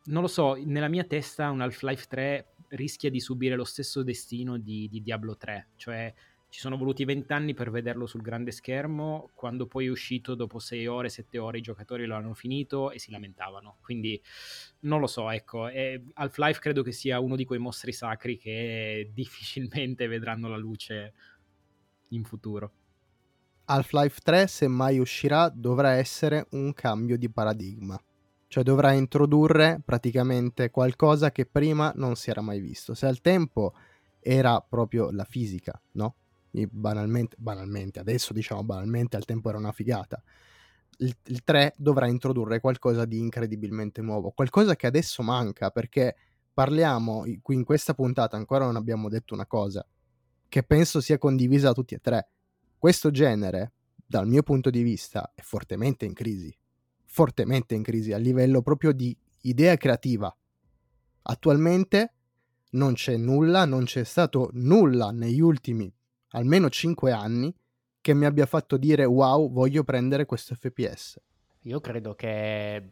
non 0.05 0.21
lo 0.21 0.27
so, 0.27 0.55
nella 0.63 0.87
mia 0.87 1.03
testa 1.03 1.49
un 1.49 1.61
Half-Life 1.61 2.05
3 2.07 2.53
rischia 2.69 3.09
di 3.09 3.19
subire 3.19 3.55
lo 3.55 3.63
stesso 3.63 4.03
destino 4.03 4.57
di, 4.57 4.87
di 4.89 5.01
Diablo 5.01 5.37
3, 5.37 5.69
cioè 5.75 6.13
ci 6.51 6.59
sono 6.59 6.75
voluti 6.75 7.05
vent'anni 7.05 7.53
per 7.53 7.71
vederlo 7.71 8.05
sul 8.05 8.21
grande 8.21 8.51
schermo, 8.51 9.29
quando 9.35 9.67
poi 9.67 9.85
è 9.85 9.89
uscito 9.89 10.35
dopo 10.35 10.59
sei 10.59 10.85
ore, 10.85 11.07
sette 11.07 11.37
ore 11.37 11.59
i 11.59 11.61
giocatori 11.61 12.05
lo 12.05 12.15
hanno 12.15 12.33
finito 12.33 12.91
e 12.91 12.99
si 12.99 13.09
lamentavano. 13.09 13.77
Quindi 13.81 14.21
non 14.81 14.99
lo 14.99 15.07
so, 15.07 15.29
ecco, 15.29 15.69
Half-Life 16.13 16.59
credo 16.59 16.83
che 16.83 16.91
sia 16.91 17.21
uno 17.21 17.37
di 17.37 17.45
quei 17.45 17.57
mostri 17.57 17.93
sacri 17.93 18.37
che 18.37 19.09
difficilmente 19.15 20.07
vedranno 20.07 20.49
la 20.49 20.57
luce 20.57 21.13
in 22.09 22.25
futuro. 22.25 22.71
Half-Life 23.63 24.19
3, 24.21 24.47
se 24.47 24.67
mai 24.67 24.99
uscirà, 24.99 25.47
dovrà 25.47 25.91
essere 25.91 26.47
un 26.51 26.73
cambio 26.73 27.17
di 27.17 27.29
paradigma. 27.29 27.97
Cioè 28.49 28.63
dovrà 28.63 28.91
introdurre 28.91 29.79
praticamente 29.85 30.69
qualcosa 30.69 31.31
che 31.31 31.45
prima 31.45 31.93
non 31.95 32.17
si 32.17 32.29
era 32.29 32.41
mai 32.41 32.59
visto. 32.59 32.93
Se 32.93 33.05
al 33.05 33.21
tempo 33.21 33.73
era 34.19 34.59
proprio 34.59 35.11
la 35.11 35.23
fisica, 35.23 35.81
no? 35.93 36.15
Banalmente, 36.69 37.35
banalmente, 37.39 37.99
adesso 37.99 38.33
diciamo 38.33 38.63
banalmente, 38.63 39.15
al 39.15 39.25
tempo 39.25 39.49
era 39.49 39.57
una 39.57 39.71
figata. 39.71 40.21
Il, 40.97 41.15
il 41.25 41.43
3 41.43 41.73
dovrà 41.77 42.07
introdurre 42.07 42.59
qualcosa 42.59 43.05
di 43.05 43.17
incredibilmente 43.17 44.01
nuovo, 44.01 44.31
qualcosa 44.31 44.75
che 44.75 44.87
adesso 44.87 45.23
manca 45.23 45.71
perché 45.71 46.15
parliamo, 46.53 47.23
qui 47.41 47.55
in 47.55 47.63
questa 47.63 47.93
puntata 47.93 48.35
ancora 48.35 48.65
non 48.65 48.75
abbiamo 48.75 49.09
detto 49.09 49.33
una 49.33 49.47
cosa 49.47 49.85
che 50.47 50.63
penso 50.63 50.99
sia 50.99 51.17
condivisa 51.17 51.67
da 51.67 51.73
tutti 51.73 51.95
e 51.95 51.99
tre. 51.99 52.27
Questo 52.77 53.09
genere, 53.09 53.71
dal 54.05 54.27
mio 54.27 54.43
punto 54.43 54.69
di 54.69 54.81
vista, 54.81 55.31
è 55.33 55.41
fortemente 55.41 56.03
in 56.03 56.13
crisi. 56.13 56.53
Fortemente 57.05 57.73
in 57.73 57.83
crisi 57.83 58.11
a 58.11 58.17
livello 58.17 58.61
proprio 58.61 58.91
di 58.91 59.17
idea 59.43 59.77
creativa. 59.77 60.35
Attualmente 61.23 62.13
non 62.71 62.93
c'è 62.93 63.15
nulla, 63.15 63.63
non 63.63 63.85
c'è 63.85 64.03
stato 64.03 64.49
nulla 64.53 65.11
negli 65.11 65.39
ultimi 65.39 65.93
almeno 66.31 66.69
5 66.69 67.11
anni 67.11 67.53
che 68.01 68.13
mi 68.13 68.25
abbia 68.25 68.45
fatto 68.45 68.77
dire 68.77 69.05
wow, 69.05 69.51
voglio 69.51 69.83
prendere 69.83 70.25
questo 70.25 70.55
FPS. 70.55 71.19
Io 71.65 71.79
credo 71.79 72.15
che 72.15 72.89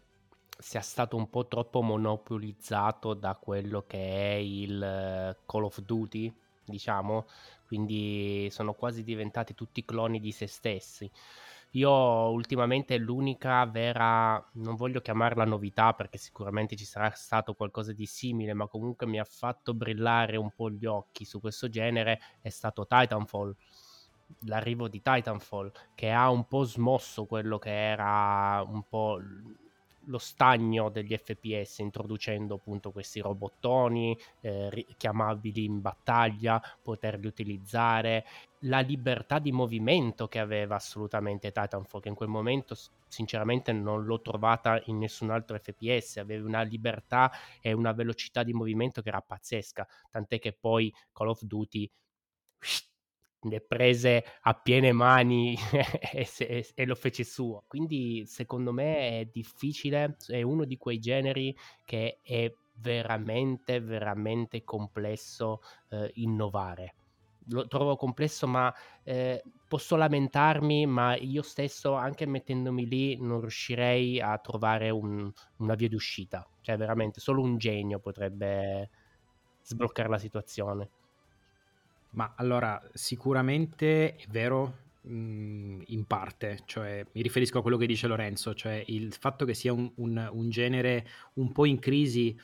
sia 0.57 0.81
stato 0.81 1.15
un 1.15 1.29
po' 1.29 1.47
troppo 1.47 1.81
monopolizzato 1.81 3.13
da 3.13 3.35
quello 3.35 3.85
che 3.87 3.97
è 3.97 4.35
il 4.35 4.81
eh, 4.81 5.37
Call 5.45 5.63
of 5.63 5.81
Duty, 5.81 6.31
diciamo, 6.65 7.25
quindi 7.65 8.49
sono 8.51 8.73
quasi 8.73 9.03
diventati 9.03 9.55
tutti 9.55 9.85
cloni 9.85 10.19
di 10.19 10.31
se 10.31 10.47
stessi. 10.47 11.09
Io 11.73 11.91
ultimamente 11.91 12.97
l'unica 12.97 13.63
vera, 13.65 14.43
non 14.53 14.75
voglio 14.75 15.01
chiamarla 15.01 15.45
novità 15.45 15.93
perché 15.93 16.17
sicuramente 16.17 16.75
ci 16.75 16.85
sarà 16.85 17.11
stato 17.11 17.53
qualcosa 17.53 17.93
di 17.93 18.07
simile, 18.07 18.53
ma 18.53 18.67
comunque 18.67 19.05
mi 19.05 19.19
ha 19.19 19.23
fatto 19.23 19.75
brillare 19.75 20.35
un 20.35 20.49
po' 20.51 20.71
gli 20.71 20.85
occhi 20.85 21.25
su 21.25 21.39
questo 21.39 21.69
genere 21.69 22.19
è 22.41 22.49
stato 22.49 22.87
Titanfall. 22.87 23.55
L'arrivo 24.45 24.87
di 24.87 25.01
Titanfall 25.01 25.71
che 25.93 26.11
ha 26.11 26.29
un 26.29 26.47
po' 26.47 26.63
smosso 26.63 27.25
quello 27.25 27.59
che 27.59 27.71
era 27.71 28.63
un 28.67 28.83
po' 28.87 29.19
lo 30.09 30.17
stagno 30.17 30.89
degli 30.89 31.15
FPS 31.15 31.79
introducendo 31.79 32.55
appunto 32.55 32.91
questi 32.91 33.19
robottoni 33.19 34.17
eh, 34.41 34.85
chiamabili 34.97 35.65
in 35.65 35.81
battaglia, 35.81 36.61
poterli 36.81 37.27
utilizzare, 37.27 38.25
la 38.63 38.79
libertà 38.79 39.39
di 39.39 39.51
movimento 39.51 40.27
che 40.27 40.39
aveva 40.39 40.75
assolutamente 40.75 41.51
Titanfall, 41.51 42.01
che 42.01 42.09
in 42.09 42.15
quel 42.15 42.29
momento 42.29 42.75
sinceramente 43.07 43.71
non 43.71 44.03
l'ho 44.03 44.21
trovata 44.21 44.81
in 44.85 44.97
nessun 44.97 45.29
altro 45.29 45.57
FPS, 45.57 46.17
aveva 46.17 46.45
una 46.47 46.61
libertà 46.61 47.31
e 47.61 47.71
una 47.71 47.93
velocità 47.93 48.43
di 48.43 48.53
movimento 48.53 49.01
che 49.01 49.09
era 49.09 49.21
pazzesca, 49.21 49.87
tant'è 50.09 50.39
che 50.39 50.53
poi 50.53 50.93
Call 51.13 51.29
of 51.29 51.41
Duty 51.43 51.89
le 53.43 53.61
prese 53.61 54.25
a 54.41 54.53
piene 54.53 54.91
mani 54.91 55.55
e, 56.13 56.25
se, 56.25 56.73
e, 56.73 56.85
lo 56.85 56.95
fece 56.95 57.23
suo. 57.23 57.63
Quindi 57.67 58.25
secondo 58.25 58.73
me 58.73 59.19
è 59.19 59.29
difficile, 59.31 60.17
è 60.27 60.41
uno 60.41 60.65
di 60.65 60.77
quei 60.77 60.99
generi 60.99 61.55
che 61.85 62.19
è 62.21 62.53
veramente, 62.73 63.79
veramente 63.79 64.63
complesso 64.63 65.61
eh, 65.89 66.11
innovare. 66.15 66.95
Lo 67.49 67.67
trovo 67.67 67.95
complesso, 67.95 68.47
ma 68.47 68.73
eh, 69.03 69.43
posso 69.67 69.95
lamentarmi, 69.95 70.85
ma 70.85 71.15
io 71.15 71.41
stesso, 71.41 71.95
anche 71.95 72.25
mettendomi 72.25 72.87
lì, 72.87 73.17
non 73.19 73.41
riuscirei 73.41 74.21
a 74.21 74.37
trovare 74.37 74.89
un, 74.89 75.31
una 75.57 75.75
via 75.75 75.89
d'uscita. 75.89 76.47
Cioè, 76.61 76.77
veramente, 76.77 77.19
solo 77.19 77.41
un 77.41 77.57
genio 77.57 77.99
potrebbe 77.99 78.89
sbloccare 79.63 80.09
la 80.09 80.17
situazione. 80.17 80.89
Ma 82.11 82.33
allora, 82.35 82.81
sicuramente 82.93 84.15
è 84.15 84.25
vero 84.29 84.77
mh, 85.01 85.81
in 85.87 86.05
parte, 86.05 86.61
cioè 86.65 87.05
mi 87.11 87.21
riferisco 87.21 87.59
a 87.59 87.61
quello 87.61 87.77
che 87.77 87.85
dice 87.85 88.07
Lorenzo, 88.07 88.53
cioè 88.53 88.83
il 88.87 89.13
fatto 89.13 89.45
che 89.45 89.53
sia 89.53 89.73
un, 89.73 89.91
un, 89.95 90.29
un 90.31 90.49
genere 90.49 91.07
un 91.33 91.51
po' 91.51 91.65
in 91.65 91.79
crisi 91.79 92.35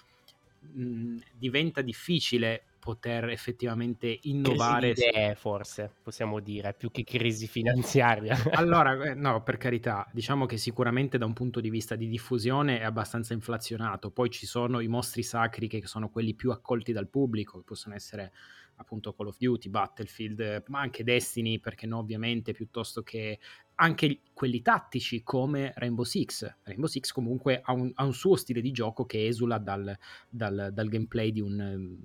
mh, 0.59 1.17
diventa 1.37 1.81
difficile 1.81 2.63
poter 2.85 3.29
effettivamente 3.29 4.19
innovare. 4.23 4.93
Crisi 4.93 5.07
idee, 5.07 5.33
forse 5.33 5.91
possiamo 6.03 6.39
dire, 6.39 6.75
più 6.75 6.91
che 6.91 7.03
crisi 7.03 7.47
finanziaria. 7.47 8.37
allora, 8.53 9.09
eh, 9.09 9.15
no, 9.15 9.41
per 9.41 9.57
carità, 9.57 10.07
diciamo 10.13 10.45
che 10.45 10.57
sicuramente 10.57 11.17
da 11.17 11.25
un 11.25 11.33
punto 11.33 11.59
di 11.61 11.71
vista 11.71 11.95
di 11.95 12.07
diffusione 12.07 12.79
è 12.79 12.83
abbastanza 12.83 13.33
inflazionato. 13.33 14.11
Poi 14.11 14.29
ci 14.29 14.45
sono 14.45 14.81
i 14.81 14.87
mostri 14.87 15.23
sacri 15.23 15.67
che 15.67 15.81
sono 15.87 16.09
quelli 16.09 16.35
più 16.35 16.51
accolti 16.51 16.91
dal 16.91 17.09
pubblico, 17.09 17.57
che 17.57 17.63
possono 17.65 17.95
essere 17.95 18.31
appunto 18.75 19.15
Call 19.15 19.27
of 19.27 19.37
Duty, 19.39 19.69
Battlefield, 19.69 20.65
ma 20.67 20.81
anche 20.81 21.03
Destiny, 21.03 21.59
perché 21.59 21.87
no, 21.87 21.97
ovviamente, 21.97 22.53
piuttosto 22.53 23.01
che 23.01 23.39
anche 23.75 24.19
quelli 24.31 24.61
tattici 24.61 25.23
come 25.23 25.73
Rainbow 25.75 26.05
Six. 26.05 26.57
Rainbow 26.61 26.87
Six 26.87 27.11
comunque 27.11 27.61
ha 27.63 27.73
un, 27.73 27.91
ha 27.95 28.03
un 28.03 28.13
suo 28.13 28.35
stile 28.35 28.61
di 28.61 28.71
gioco 28.71 29.07
che 29.07 29.25
esula 29.25 29.57
dal, 29.57 29.97
dal, 30.29 30.69
dal 30.71 30.87
gameplay 30.87 31.31
di 31.31 31.41
un, 31.41 32.03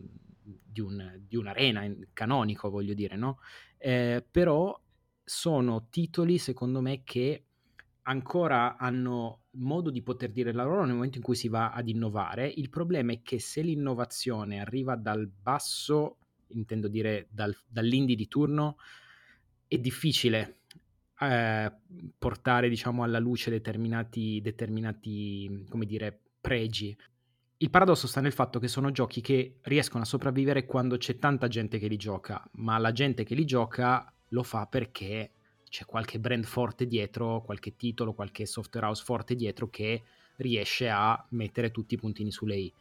di, 0.63 0.81
un, 0.81 1.21
di 1.27 1.37
un'arena 1.37 1.85
canonico, 2.13 2.71
voglio 2.71 2.95
dire, 2.95 3.17
no? 3.17 3.39
Eh, 3.79 4.25
però 4.29 4.79
sono 5.23 5.87
titoli, 5.91 6.39
secondo 6.39 6.81
me, 6.81 7.03
che 7.05 7.45
ancora 8.03 8.77
hanno 8.77 9.43
modo 9.53 9.91
di 9.91 10.03
poter 10.03 10.31
dire 10.31 10.53
la 10.53 10.65
loro 10.65 10.85
nel 10.85 10.95
momento 10.95 11.19
in 11.19 11.23
cui 11.23 11.35
si 11.37 11.49
va 11.49 11.73
ad 11.73 11.89
innovare. 11.89 12.49
Il 12.49 12.71
problema 12.71 13.13
è 13.13 13.23
che 13.23 13.39
se 13.39 13.63
l'innovazione 13.63 14.61
arriva 14.61 14.97
dal 14.97 15.29
basso, 15.29 16.19
intendo 16.49 16.89
dire 16.89 17.29
dal, 17.31 17.57
dall'indie 17.67 18.17
di 18.17 18.29
turno, 18.29 18.77
è 19.67 19.79
difficile 19.79 20.61
eh, 21.21 21.73
portare 22.19 22.69
diciamo 22.69 23.03
alla 23.03 23.19
luce 23.19 23.51
determinati, 23.51 24.41
determinati 24.41 25.67
come 25.69 25.87
dire, 25.87 26.19
pregi. 26.41 26.97
Il 27.63 27.69
paradosso 27.69 28.07
sta 28.07 28.23
nel 28.23 28.33
fatto 28.33 28.59
che 28.59 28.69
sono 28.69 28.91
giochi 28.91 29.21
che 29.21 29.59
riescono 29.65 30.03
a 30.03 30.07
sopravvivere 30.07 30.65
quando 30.65 30.97
c'è 30.97 31.19
tanta 31.19 31.47
gente 31.47 31.79
che 31.79 31.89
li 31.89 31.99
gioca, 31.99 32.43
ma 32.53 32.79
la 32.79 32.91
gente 32.91 33.23
che 33.23 33.35
li 33.35 33.45
gioca 33.45 34.11
lo 34.29 34.43
fa 34.43 34.65
perché 34.65 35.33
c'è 35.69 35.85
qualche 35.85 36.19
brand 36.19 36.45
forte 36.45 36.87
dietro, 36.87 37.43
qualche 37.43 37.77
titolo, 37.77 38.15
qualche 38.15 38.47
software 38.47 38.87
house 38.87 39.05
forte 39.05 39.35
dietro 39.35 39.69
che 39.69 40.03
riesce 40.37 40.89
a 40.89 41.23
mettere 41.33 41.71
tutti 41.71 41.93
i 41.93 41.99
puntini 41.99 42.31
su 42.31 42.47
lei. 42.47 42.73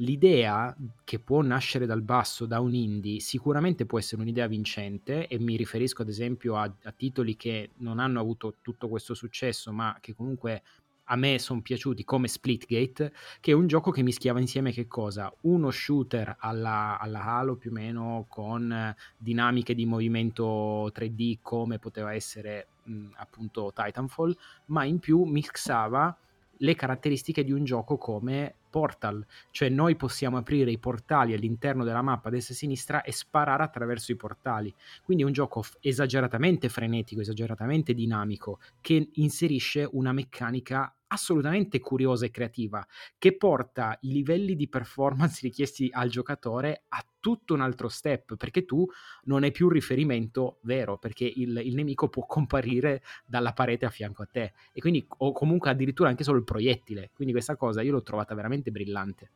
L'idea 0.00 0.76
che 1.02 1.18
può 1.18 1.40
nascere 1.40 1.86
dal 1.86 2.02
basso 2.02 2.44
da 2.44 2.60
un 2.60 2.74
indie 2.74 3.20
sicuramente 3.20 3.86
può 3.86 3.98
essere 3.98 4.20
un'idea 4.20 4.46
vincente 4.48 5.28
e 5.28 5.38
mi 5.38 5.56
riferisco 5.56 6.02
ad 6.02 6.10
esempio 6.10 6.56
a, 6.56 6.70
a 6.82 6.92
titoli 6.92 7.36
che 7.36 7.70
non 7.78 7.98
hanno 7.98 8.20
avuto 8.20 8.56
tutto 8.60 8.86
questo 8.88 9.14
successo 9.14 9.72
ma 9.72 9.96
che 9.98 10.14
comunque 10.14 10.62
a 11.06 11.16
me 11.16 11.38
sono 11.38 11.60
piaciuti 11.60 12.04
come 12.04 12.28
Splitgate, 12.28 13.12
che 13.40 13.50
è 13.52 13.54
un 13.54 13.66
gioco 13.66 13.90
che 13.90 14.02
mischiava 14.02 14.40
insieme 14.40 14.72
che 14.72 14.86
cosa? 14.86 15.32
Uno 15.42 15.70
shooter 15.70 16.36
alla, 16.38 16.98
alla 16.98 17.24
Halo 17.24 17.56
più 17.56 17.70
o 17.70 17.74
meno 17.74 18.26
con 18.28 18.94
dinamiche 19.16 19.74
di 19.74 19.86
movimento 19.86 20.90
3D 20.92 21.38
come 21.42 21.78
poteva 21.78 22.12
essere 22.12 22.68
mh, 22.84 23.08
appunto 23.16 23.72
Titanfall, 23.74 24.36
ma 24.66 24.84
in 24.84 24.98
più 24.98 25.22
mixava 25.24 26.16
le 26.58 26.74
caratteristiche 26.74 27.44
di 27.44 27.52
un 27.52 27.64
gioco 27.64 27.96
come 27.96 28.54
Portal, 28.76 29.24
cioè 29.50 29.70
noi 29.70 29.96
possiamo 29.96 30.36
aprire 30.36 30.70
i 30.70 30.78
portali 30.78 31.32
all'interno 31.32 31.82
della 31.82 32.02
mappa 32.02 32.28
destra 32.28 32.52
e 32.52 32.56
sinistra 32.58 33.02
e 33.02 33.12
sparare 33.12 33.62
attraverso 33.62 34.12
i 34.12 34.16
portali. 34.16 34.74
Quindi 35.02 35.22
è 35.22 35.26
un 35.26 35.32
gioco 35.32 35.62
f- 35.62 35.76
esageratamente 35.80 36.68
frenetico, 36.68 37.22
esageratamente 37.22 37.94
dinamico, 37.94 38.58
che 38.82 39.08
inserisce 39.14 39.88
una 39.90 40.12
meccanica 40.12 40.94
assolutamente 41.08 41.78
curiosa 41.80 42.26
e 42.26 42.30
creativa 42.30 42.84
che 43.16 43.36
porta 43.36 43.96
i 44.02 44.12
livelli 44.12 44.56
di 44.56 44.68
performance 44.68 45.40
richiesti 45.46 45.88
al 45.92 46.10
giocatore 46.10 46.84
a 46.88 47.02
tutto 47.26 47.54
un 47.54 47.60
altro 47.60 47.88
step 47.88 48.36
perché 48.36 48.64
tu 48.64 48.88
non 49.24 49.42
hai 49.42 49.50
più 49.50 49.66
un 49.66 49.72
riferimento 49.72 50.58
vero 50.60 50.96
perché 50.96 51.24
il, 51.24 51.60
il 51.64 51.74
nemico 51.74 52.08
può 52.08 52.24
comparire 52.24 53.02
dalla 53.26 53.52
parete 53.52 53.84
a 53.84 53.90
fianco 53.90 54.22
a 54.22 54.28
te. 54.30 54.52
E 54.72 54.80
quindi 54.80 55.04
o 55.08 55.32
comunque 55.32 55.68
addirittura 55.70 56.08
anche 56.08 56.22
solo 56.22 56.38
il 56.38 56.44
proiettile. 56.44 57.10
Quindi 57.12 57.32
questa 57.32 57.56
cosa 57.56 57.82
io 57.82 57.90
l'ho 57.90 58.04
trovata 58.04 58.32
veramente 58.36 58.70
brillante. 58.70 59.30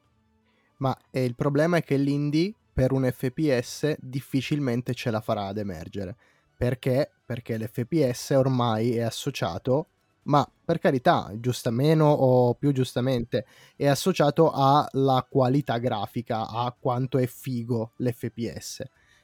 Ma 0.77 0.97
eh, 1.11 1.25
il 1.25 1.35
problema 1.35 1.79
è 1.79 1.83
che 1.83 1.97
l'indie 1.97 2.55
per 2.73 2.93
un 2.93 3.11
FPS 3.11 3.97
difficilmente 3.99 4.95
ce 4.95 5.11
la 5.11 5.21
farà 5.21 5.47
ad 5.47 5.59
emergere. 5.59 6.15
Perché? 6.57 7.11
Perché 7.27 7.59
l'FPS 7.59 8.31
ormai 8.37 8.95
è 8.95 9.01
associato 9.01 9.89
ma 10.25 10.49
per 10.65 10.79
carità, 10.79 11.33
giusta 11.37 11.71
meno 11.71 12.07
o 12.11 12.55
più 12.55 12.73
giustamente, 12.73 13.47
è 13.77 13.87
associato 13.87 14.51
alla 14.53 15.27
qualità 15.29 15.79
grafica, 15.79 16.49
a 16.49 16.75
quanto 16.79 17.19
è 17.19 17.27
figo 17.27 17.93
l'FPS. 17.97 18.83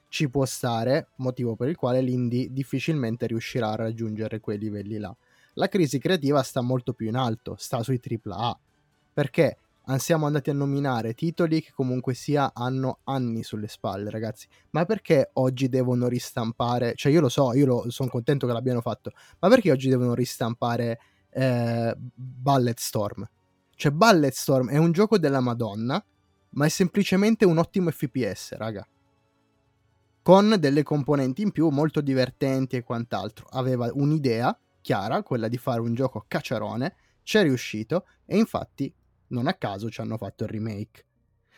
Ci 0.09 0.31
può 0.31 0.45
stare, 0.45 1.09
motivo 1.17 1.57
per 1.57 1.69
il 1.69 1.77
quale 1.77 2.01
l'indie 2.01 2.53
difficilmente 2.53 3.27
riuscirà 3.27 3.71
a 3.71 3.77
raggiungere 3.77 4.41
quei 4.41 4.59
livelli 4.59 4.99
là. 4.99 5.15
La 5.55 5.69
crisi 5.69 5.99
creativa 5.99 6.43
sta 6.43 6.61
molto 6.61 6.93
più 6.93 7.09
in 7.09 7.17
alto, 7.17 7.55
sta 7.59 7.83
sui 7.83 8.01
AAA. 8.01 8.59
Perché? 9.13 9.59
Siamo 9.99 10.27
andati 10.27 10.51
a 10.51 10.53
nominare 10.53 11.15
titoli 11.15 11.63
che 11.63 11.71
comunque 11.73 12.13
sia 12.13 12.53
hanno 12.53 12.99
anni 13.05 13.43
sulle 13.45 13.69
spalle, 13.69 14.11
ragazzi. 14.11 14.49
Ma 14.71 14.85
perché 14.85 15.31
oggi 15.35 15.69
devono 15.69 16.09
ristampare? 16.09 16.95
Cioè, 16.97 17.13
io 17.13 17.21
lo 17.21 17.29
so, 17.29 17.55
io 17.55 17.89
sono 17.91 18.11
contento 18.11 18.47
che 18.47 18.53
l'abbiano 18.53 18.81
fatto, 18.81 19.13
ma 19.39 19.49
perché 19.49 19.71
oggi 19.71 19.89
devono 19.89 20.15
ristampare 20.15 20.99
eh, 21.31 21.95
Ballet 21.97 22.79
Storm? 22.79 23.29
Cioè, 23.77 23.93
Ballet 23.93 24.33
Storm 24.33 24.71
è 24.71 24.77
un 24.77 24.91
gioco 24.91 25.19
della 25.19 25.41
Madonna, 25.41 26.05
ma 26.51 26.67
è 26.67 26.69
semplicemente 26.69 27.45
un 27.45 27.59
ottimo 27.59 27.91
FPS, 27.91 28.57
raga. 28.57 28.87
Con 30.23 30.57
delle 30.59 30.83
componenti 30.83 31.43
in 31.43 31.53
più 31.53 31.69
molto 31.69 32.01
divertenti 32.01 32.75
e 32.75 32.83
quant'altro. 32.83 33.47
Aveva 33.51 33.89
un'idea 33.93 34.59
chiara, 34.81 35.23
quella 35.23 35.47
di 35.47 35.59
fare 35.59 35.81
un 35.81 35.95
gioco 35.95 36.25
cacciarone, 36.27 36.95
ci 37.23 37.39
è 37.39 37.43
riuscito 37.43 38.07
e 38.25 38.37
infatti 38.37 38.93
non 39.29 39.47
a 39.47 39.55
caso 39.55 39.91
ci 39.91 40.01
hanno 40.01 40.17
fatto 40.17 40.45
il 40.45 40.51
remake. 40.51 41.05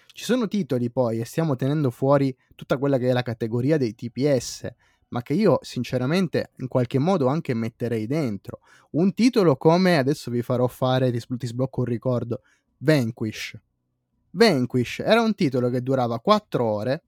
Ci 0.07 0.25
sono 0.25 0.49
titoli 0.49 0.91
poi, 0.91 1.21
e 1.21 1.25
stiamo 1.25 1.55
tenendo 1.55 1.91
fuori 1.91 2.37
tutta 2.55 2.77
quella 2.77 2.99
che 2.99 3.09
è 3.09 3.13
la 3.13 3.23
categoria 3.23 3.77
dei 3.77 3.95
TPS, 3.95 4.69
ma 5.11 5.23
che 5.23 5.33
io 5.35 5.59
sinceramente 5.63 6.51
in 6.57 6.69
qualche 6.69 6.99
modo 6.99 7.29
anche 7.29 7.55
metterei 7.55 8.07
dentro. 8.07 8.61
Un 8.91 9.15
titolo 9.15 9.57
come, 9.57 9.97
adesso 9.97 10.31
vi 10.31 10.43
farò 10.43 10.67
fare, 10.67 11.13
ti, 11.13 11.23
ti 11.37 11.47
sblocco 11.47 11.81
un 11.81 11.87
ricordo, 11.87 12.43
Vanquish. 12.79 13.57
Vanquish 14.31 14.99
era 15.01 15.23
un 15.23 15.35
titolo 15.35 15.71
che 15.71 15.83
durava 15.83 16.19
4 16.19 16.65
ore, 16.65 17.03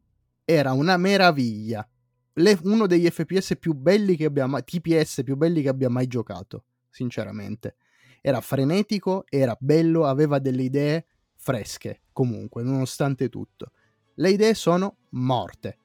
era 0.44 0.72
una 0.72 0.96
meraviglia. 0.96 1.86
Le, 2.34 2.58
uno 2.62 2.86
degli 2.86 3.08
FPS 3.10 3.56
più 3.58 3.74
belli 3.74 4.16
che 4.16 4.26
abbia 4.26 4.46
mai, 4.46 4.62
TPS 4.62 5.22
più 5.24 5.36
belli 5.36 5.62
che 5.62 5.68
abbia 5.68 5.88
mai 5.88 6.06
giocato, 6.06 6.64
sinceramente 6.88 7.74
era 8.20 8.40
frenetico, 8.40 9.24
era 9.28 9.56
bello, 9.58 10.06
aveva 10.06 10.38
delle 10.38 10.62
idee 10.62 11.06
fresche 11.36 12.02
comunque, 12.12 12.62
nonostante 12.62 13.28
tutto. 13.28 13.72
Le 14.14 14.30
idee 14.30 14.54
sono 14.54 14.96
morte. 15.10 15.78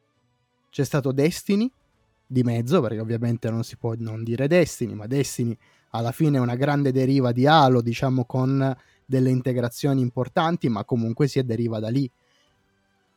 C'è 0.69 0.83
stato 0.83 1.11
Destiny 1.11 1.71
di 2.27 2.43
mezzo, 2.43 2.81
perché 2.81 2.99
ovviamente 2.99 3.49
non 3.49 3.63
si 3.63 3.77
può 3.77 3.93
non 3.97 4.23
dire 4.23 4.47
Destiny, 4.47 4.93
ma 4.93 5.07
Destiny 5.07 5.57
alla 5.91 6.11
fine 6.11 6.37
è 6.37 6.41
una 6.41 6.55
grande 6.55 6.91
deriva 6.91 7.31
di 7.31 7.47
Halo, 7.47 7.81
diciamo 7.81 8.25
con 8.25 8.75
delle 9.05 9.29
integrazioni 9.29 10.01
importanti, 10.01 10.67
ma 10.67 10.83
comunque 10.83 11.27
si 11.27 11.41
deriva 11.45 11.79
da 11.79 11.89
lì. 11.89 12.09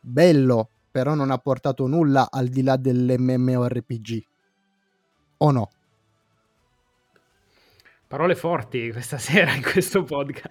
Bello, 0.00 0.68
però 0.90 1.14
non 1.14 1.30
ha 1.30 1.38
portato 1.38 1.86
nulla 1.86 2.28
al 2.30 2.46
di 2.46 2.62
là 2.62 2.76
dell'MMORPG. 2.76 4.24
O 5.38 5.50
no? 5.50 5.70
Parole 8.08 8.34
forti 8.36 8.90
questa 8.90 9.18
sera 9.20 9.52
in 9.52 9.60
questo 9.60 10.02
podcast. 10.02 10.48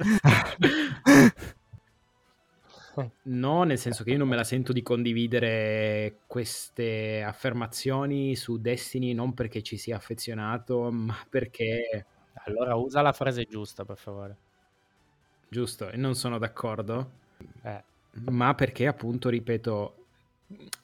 no, 3.24 3.63
nel 3.63 3.80
senso 3.80 4.04
che 4.04 4.12
io 4.12 4.20
non 4.20 4.28
me 4.28 4.36
la 4.36 4.43
sento 4.43 4.72
di 4.72 4.84
condividere 4.84 6.20
queste 6.28 7.24
affermazioni 7.24 8.36
su 8.36 8.62
Destiny 8.62 9.13
non 9.13 9.34
perché 9.34 9.63
ci 9.63 9.78
sia 9.78 9.96
affezionato, 9.96 10.91
ma 10.91 11.17
perché... 11.28 12.06
Allora 12.46 12.76
usa 12.76 13.02
la 13.02 13.12
frase 13.12 13.46
giusta, 13.46 13.84
per 13.84 13.98
favore. 13.98 14.38
Giusto, 15.50 15.89
e 15.89 15.98
non 15.98 16.13
sono 16.13 16.38
d'accordo. 16.38 17.12
Eh. 17.63 17.84
Ma 18.30 18.54
perché 18.54 18.86
appunto, 18.86 19.30
ripeto, 19.30 20.06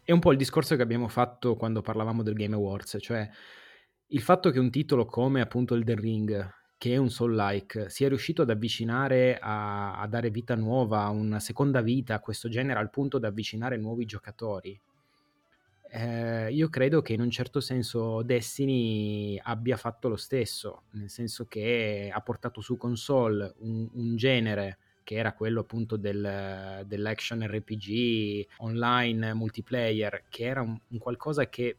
è 0.03 0.11
un 0.11 0.19
po' 0.19 0.31
il 0.31 0.39
discorso 0.39 0.75
che 0.75 0.81
abbiamo 0.81 1.07
fatto 1.07 1.55
quando 1.55 1.83
parlavamo 1.83 2.23
del 2.23 2.33
Game 2.33 2.55
Awards, 2.55 2.97
cioè 2.99 3.29
il 4.07 4.21
fatto 4.21 4.49
che 4.49 4.59
un 4.59 4.71
titolo 4.71 5.05
come 5.05 5.39
appunto 5.39 5.75
Elden 5.75 5.99
Ring 5.99 6.61
che 6.83 6.95
è 6.95 6.97
un 6.97 7.09
soul-like, 7.09 7.89
sia 7.89 8.09
riuscito 8.09 8.41
ad 8.41 8.49
avvicinare, 8.49 9.39
a, 9.39 10.01
a, 10.01 10.05
dare 10.05 10.29
vita 10.29 10.53
nuova, 10.53 11.07
una 11.07 11.39
seconda 11.39 11.79
vita 11.79 12.15
a 12.15 12.19
questo 12.19 12.49
genere 12.49 12.77
al 12.77 12.89
punto 12.89 13.19
da 13.19 13.29
avvicinare 13.29 13.77
nuovi 13.77 14.03
giocatori. 14.03 14.77
Eh, 15.89 16.51
io 16.51 16.67
credo 16.67 17.01
che 17.01 17.13
in 17.13 17.21
un 17.21 17.29
certo 17.29 17.61
senso 17.61 18.21
Destiny 18.23 19.39
abbia 19.41 19.77
fatto 19.77 20.09
lo 20.09 20.17
stesso, 20.17 20.81
nel 20.91 21.09
senso 21.09 21.45
che 21.45 22.11
ha 22.13 22.19
portato 22.19 22.59
su 22.59 22.75
console 22.75 23.53
un, 23.59 23.87
un 23.93 24.17
genere 24.17 24.77
che 25.03 25.15
era 25.15 25.31
quello 25.31 25.61
appunto 25.61 25.95
del, 25.95 26.83
dell'action 26.85 27.47
RPG 27.47 28.45
online 28.57 29.33
multiplayer, 29.33 30.23
che 30.27 30.43
era 30.43 30.61
un, 30.61 30.77
un 30.85 30.97
qualcosa 30.97 31.47
che 31.47 31.77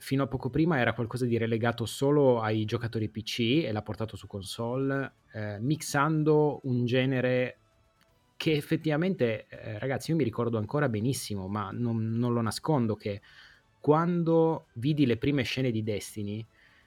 fino 0.00 0.22
a 0.22 0.26
poco 0.26 0.48
prima 0.48 0.78
era 0.78 0.94
qualcosa 0.94 1.26
di 1.26 1.36
relegato 1.36 1.84
solo 1.84 2.40
ai 2.40 2.64
giocatori 2.64 3.08
PC 3.10 3.64
e 3.64 3.70
l'ha 3.70 3.82
portato 3.82 4.16
su 4.16 4.26
console, 4.26 5.12
eh, 5.32 5.58
mixando 5.60 6.60
un 6.64 6.86
genere 6.86 7.58
che 8.36 8.52
effettivamente, 8.52 9.46
eh, 9.48 9.78
ragazzi, 9.78 10.10
io 10.10 10.16
mi 10.16 10.24
ricordo 10.24 10.56
ancora 10.56 10.88
benissimo, 10.88 11.46
ma 11.48 11.70
non, 11.70 12.12
non, 12.16 12.32
lo 12.32 12.40
nascondo 12.40 12.96
che 12.96 13.20
quando 13.78 14.68
vidi 14.74 15.04
le 15.04 15.18
prime 15.18 15.42
scene 15.42 15.70
di 15.70 15.82
Destiny 15.82 16.44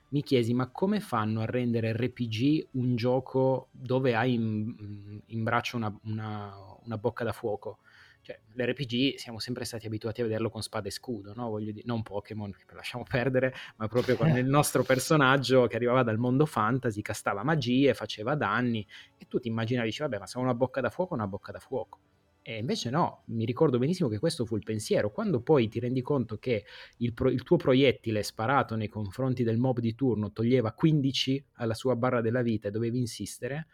mi 0.10 0.24
chiesi 0.24 0.54
ma 0.54 0.70
come 0.70 1.00
fanno 1.00 1.42
a 1.42 1.46
rendere 1.46 1.94
RPG 1.94 2.70
un 2.72 2.96
gioco 2.96 3.68
dove 3.72 4.16
hai 4.16 4.34
in, 4.34 5.22
in 5.28 5.44
braccio 5.44 5.78
una, 5.78 5.96
una, 6.06 6.56
una 6.84 6.98
bocca 6.98 7.24
da 7.24 7.32
fuoco? 7.32 7.78
Cioè, 8.24 8.40
l'RPG 8.54 9.16
siamo 9.18 9.38
sempre 9.38 9.66
stati 9.66 9.86
abituati 9.86 10.22
a 10.22 10.24
vederlo 10.24 10.50
con 10.50 10.62
spada 10.62 10.88
e 10.88 10.92
scudo, 10.92 11.34
no? 11.36 11.50
Voglio 11.50 11.74
dire, 11.74 11.86
non 11.86 12.04
Pokémon, 12.04 12.52
che 12.52 12.74
lasciamo 12.74 13.04
perdere, 13.04 13.54
ma 13.76 13.90
proprio 13.90 14.16
con 14.16 14.30
il 14.38 14.46
nostro 14.46 14.84
personaggio 14.84 15.68
che 15.68 15.76
arrivava 15.76 16.04
dal 16.04 16.18
mondo 16.18 16.46
fantasy, 16.46 17.02
castava 17.02 17.44
magie, 17.44 17.94
faceva 17.94 18.36
danni, 18.36 18.88
e 19.18 19.28
tu 19.28 19.40
ti 19.40 19.50
immaginavi, 19.50 19.88
dici, 19.88 20.02
vabbè, 20.02 20.20
ma 20.20 20.26
se 20.26 20.38
una 20.38 20.54
bocca 20.54 20.80
da 20.80 20.90
fuoco, 20.90 21.14
una 21.14 21.28
bocca 21.28 21.52
da 21.52 21.60
fuoco. 21.60 22.00
E 22.42 22.58
invece 22.58 22.90
no, 22.90 23.24
mi 23.28 23.44
ricordo 23.44 23.78
benissimo 23.78 24.08
che 24.08 24.20
questo 24.20 24.46
fu 24.46 24.56
il 24.56 24.64
pensiero. 24.64 25.12
Quando 25.12 25.42
poi 25.42 25.68
ti 25.68 25.80
rendi 25.80 26.02
conto 26.02 26.38
che 26.38 26.66
il, 26.98 27.14
pro- 27.14 27.30
il, 27.30 27.44
tuo 27.44 27.58
proiettile 27.58 28.24
sparato 28.24 28.76
nei 28.76 28.90
confronti 28.90 29.44
del 29.44 29.58
mob 29.58 29.80
di 29.80 29.96
turno 29.96 30.32
toglieva 30.32 30.72
15 30.72 31.46
alla 31.56 31.74
sua 31.74 31.96
barra 31.96 32.22
della 32.22 32.42
vita 32.42 32.70
e 32.70 32.72
dovevi 32.72 33.00
insistere, 33.00 33.68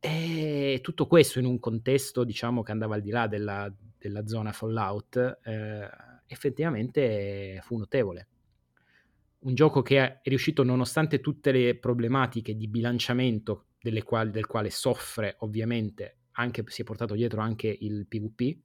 e 0.00 0.80
tutto 0.82 1.06
questo 1.06 1.38
in 1.38 1.44
un 1.44 1.60
contesto, 1.60 2.24
diciamo, 2.24 2.62
che 2.62 2.72
andava 2.72 2.94
al 2.94 3.02
di 3.02 3.10
là 3.10 3.26
della, 3.26 3.72
della 3.98 4.26
zona 4.26 4.50
Fallout, 4.50 5.40
eh, 5.44 5.88
effettivamente 6.26 7.60
fu 7.62 7.76
notevole. 7.76 8.28
Un 9.40 9.54
gioco 9.54 9.82
che 9.82 9.98
è 9.98 10.20
riuscito, 10.24 10.62
nonostante 10.62 11.20
tutte 11.20 11.52
le 11.52 11.76
problematiche 11.76 12.56
di 12.56 12.66
bilanciamento 12.66 13.66
quali, 14.04 14.30
del 14.30 14.46
quale 14.46 14.70
soffre 14.70 15.36
ovviamente, 15.40 16.16
anche, 16.32 16.64
si 16.66 16.80
è 16.80 16.84
portato 16.84 17.14
dietro 17.14 17.42
anche 17.42 17.74
il 17.80 18.06
PvP, 18.06 18.58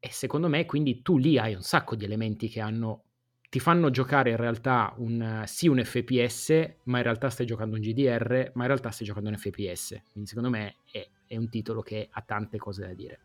e 0.00 0.10
secondo 0.10 0.48
me 0.48 0.64
quindi 0.64 1.02
tu 1.02 1.18
lì 1.18 1.38
hai 1.38 1.54
un 1.54 1.62
sacco 1.62 1.96
di 1.96 2.04
elementi 2.04 2.48
che 2.48 2.60
hanno 2.60 3.04
ti 3.48 3.60
fanno 3.60 3.90
giocare 3.90 4.30
in 4.30 4.36
realtà 4.36 4.92
un, 4.98 5.42
sì 5.46 5.68
un 5.68 5.82
FPS, 5.82 6.74
ma 6.84 6.98
in 6.98 7.04
realtà 7.04 7.30
stai 7.30 7.46
giocando 7.46 7.76
un 7.76 7.80
GDR, 7.80 8.50
ma 8.54 8.62
in 8.62 8.68
realtà 8.68 8.90
stai 8.90 9.06
giocando 9.06 9.30
un 9.30 9.38
FPS. 9.38 10.00
Quindi 10.12 10.28
secondo 10.28 10.50
me 10.50 10.76
è, 10.90 11.06
è 11.26 11.36
un 11.36 11.48
titolo 11.48 11.80
che 11.80 12.08
ha 12.10 12.22
tante 12.22 12.58
cose 12.58 12.86
da 12.86 12.92
dire. 12.92 13.18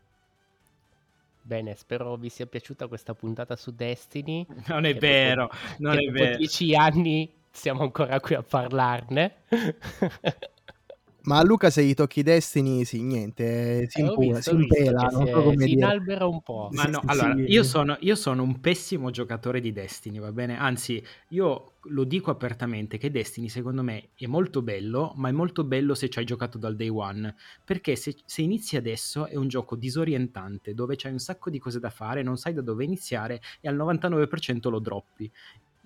Bene, 1.42 1.76
spero 1.76 2.16
vi 2.16 2.30
sia 2.30 2.46
piaciuta 2.46 2.88
questa 2.88 3.14
puntata 3.14 3.58
su 3.58 3.76
Destiny. 3.76 4.46
Non 4.68 4.86
è 4.86 4.96
vero, 4.96 5.50
dopo, 5.50 5.56
non 5.80 5.98
è 5.98 6.10
vero. 6.10 6.26
Dopo 6.26 6.38
dieci 6.38 6.74
anni 6.74 7.30
siamo 7.52 7.82
ancora 7.82 8.20
qui 8.22 8.36
a 8.36 8.42
parlarne. 8.42 9.36
Ma 11.26 11.38
a 11.38 11.44
Luca 11.44 11.70
se 11.70 11.86
gli 11.86 11.94
tocchi 11.94 12.20
i 12.20 12.24
destini, 12.24 12.84
sì, 12.84 13.02
niente, 13.02 13.88
si, 13.90 14.02
eh, 14.02 14.06
impula, 14.06 14.36
visto, 14.36 14.56
si 14.56 14.62
impela, 14.62 15.08
non 15.10 15.26
so 15.28 15.42
come 15.42 15.58
si 15.58 15.66
dire. 15.66 15.72
inalbera 15.72 16.26
un 16.26 16.42
po'. 16.42 16.68
Ma 16.72 16.84
no, 16.84 17.02
allora, 17.06 17.34
io 17.36 17.64
sono, 17.64 17.96
io 18.02 18.16
sono 18.16 18.44
un 18.44 18.60
pessimo 18.60 19.10
giocatore 19.10 19.62
di 19.62 19.72
Destiny, 19.72 20.20
va 20.20 20.34
bene? 20.34 20.58
Anzi, 20.58 21.02
io 21.30 21.76
lo 21.88 22.04
dico 22.04 22.30
apertamente 22.30 22.98
che 22.98 23.10
Destiny 23.10 23.48
secondo 23.48 23.84
me 23.84 24.10
è 24.16 24.26
molto 24.26 24.62
bello, 24.62 25.14
ma 25.16 25.30
è 25.30 25.32
molto 25.32 25.64
bello 25.64 25.96
se 25.96 26.10
ci 26.10 26.20
hai 26.20 26.26
giocato 26.26 26.58
dal 26.58 26.76
day 26.76 26.90
one, 26.90 27.34
perché 27.64 27.96
se, 27.96 28.16
se 28.26 28.42
inizi 28.42 28.76
adesso 28.76 29.26
è 29.26 29.36
un 29.36 29.48
gioco 29.48 29.78
disorientante, 29.78 30.74
dove 30.74 30.96
c'hai 30.98 31.14
un 31.14 31.20
sacco 31.20 31.50
di 31.50 31.60
cose 31.60 31.80
da 31.80 31.90
fare, 31.90 32.22
non 32.22 32.36
sai 32.36 32.54
da 32.54 32.62
dove 32.62 32.84
iniziare 32.84 33.42
e 33.62 33.70
al 33.70 33.78
99% 33.78 34.70
lo 34.70 34.80
droppi 34.80 35.32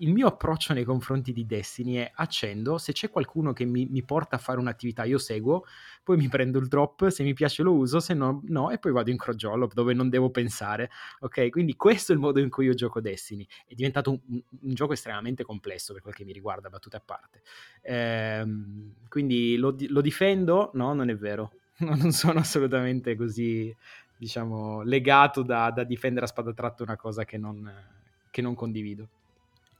il 0.00 0.12
mio 0.12 0.28
approccio 0.28 0.72
nei 0.72 0.84
confronti 0.84 1.32
di 1.32 1.44
Destiny 1.46 1.94
è 1.94 2.12
accendo, 2.14 2.78
se 2.78 2.92
c'è 2.92 3.10
qualcuno 3.10 3.52
che 3.52 3.64
mi, 3.64 3.86
mi, 3.86 4.04
porta 4.04 4.36
a 4.36 4.38
fare 4.38 4.58
un'attività 4.58 5.04
io 5.04 5.18
seguo, 5.18 5.64
poi 6.04 6.16
mi 6.16 6.28
prendo 6.28 6.58
il 6.58 6.68
drop, 6.68 7.08
se 7.08 7.22
mi 7.24 7.34
piace 7.34 7.62
lo 7.62 7.72
uso, 7.72 7.98
se 7.98 8.14
no 8.14 8.40
no, 8.46 8.70
e 8.70 8.78
poi 8.78 8.92
vado 8.92 9.10
in 9.10 9.16
crogiolo 9.16 9.68
dove 9.72 9.94
non 9.94 10.08
devo 10.08 10.30
pensare, 10.30 10.90
ok? 11.20 11.50
Quindi 11.50 11.74
questo 11.74 12.12
è 12.12 12.14
il 12.14 12.20
modo 12.20 12.38
in 12.38 12.48
cui 12.48 12.66
io 12.66 12.74
gioco 12.74 13.00
Destiny, 13.00 13.46
è 13.66 13.74
diventato 13.74 14.10
un, 14.10 14.20
un 14.28 14.74
gioco 14.74 14.92
estremamente 14.92 15.42
complesso 15.42 15.92
per 15.92 16.02
quel 16.02 16.14
che 16.14 16.24
mi 16.24 16.32
riguarda, 16.32 16.68
battute 16.68 16.96
a 16.96 17.02
parte. 17.04 17.42
Ehm, 17.82 18.94
quindi 19.08 19.56
lo, 19.56 19.74
lo 19.88 20.00
difendo? 20.00 20.70
No, 20.74 20.94
non 20.94 21.10
è 21.10 21.16
vero, 21.16 21.52
non 21.78 22.12
sono 22.12 22.38
assolutamente 22.38 23.16
così, 23.16 23.74
diciamo, 24.16 24.82
legato 24.82 25.42
da, 25.42 25.72
da 25.72 25.82
difendere 25.82 26.26
a 26.26 26.28
spada 26.28 26.52
tratta 26.52 26.84
una 26.84 26.96
cosa 26.96 27.24
che 27.24 27.36
non, 27.36 27.68
che 28.30 28.42
non 28.42 28.54
condivido. 28.54 29.08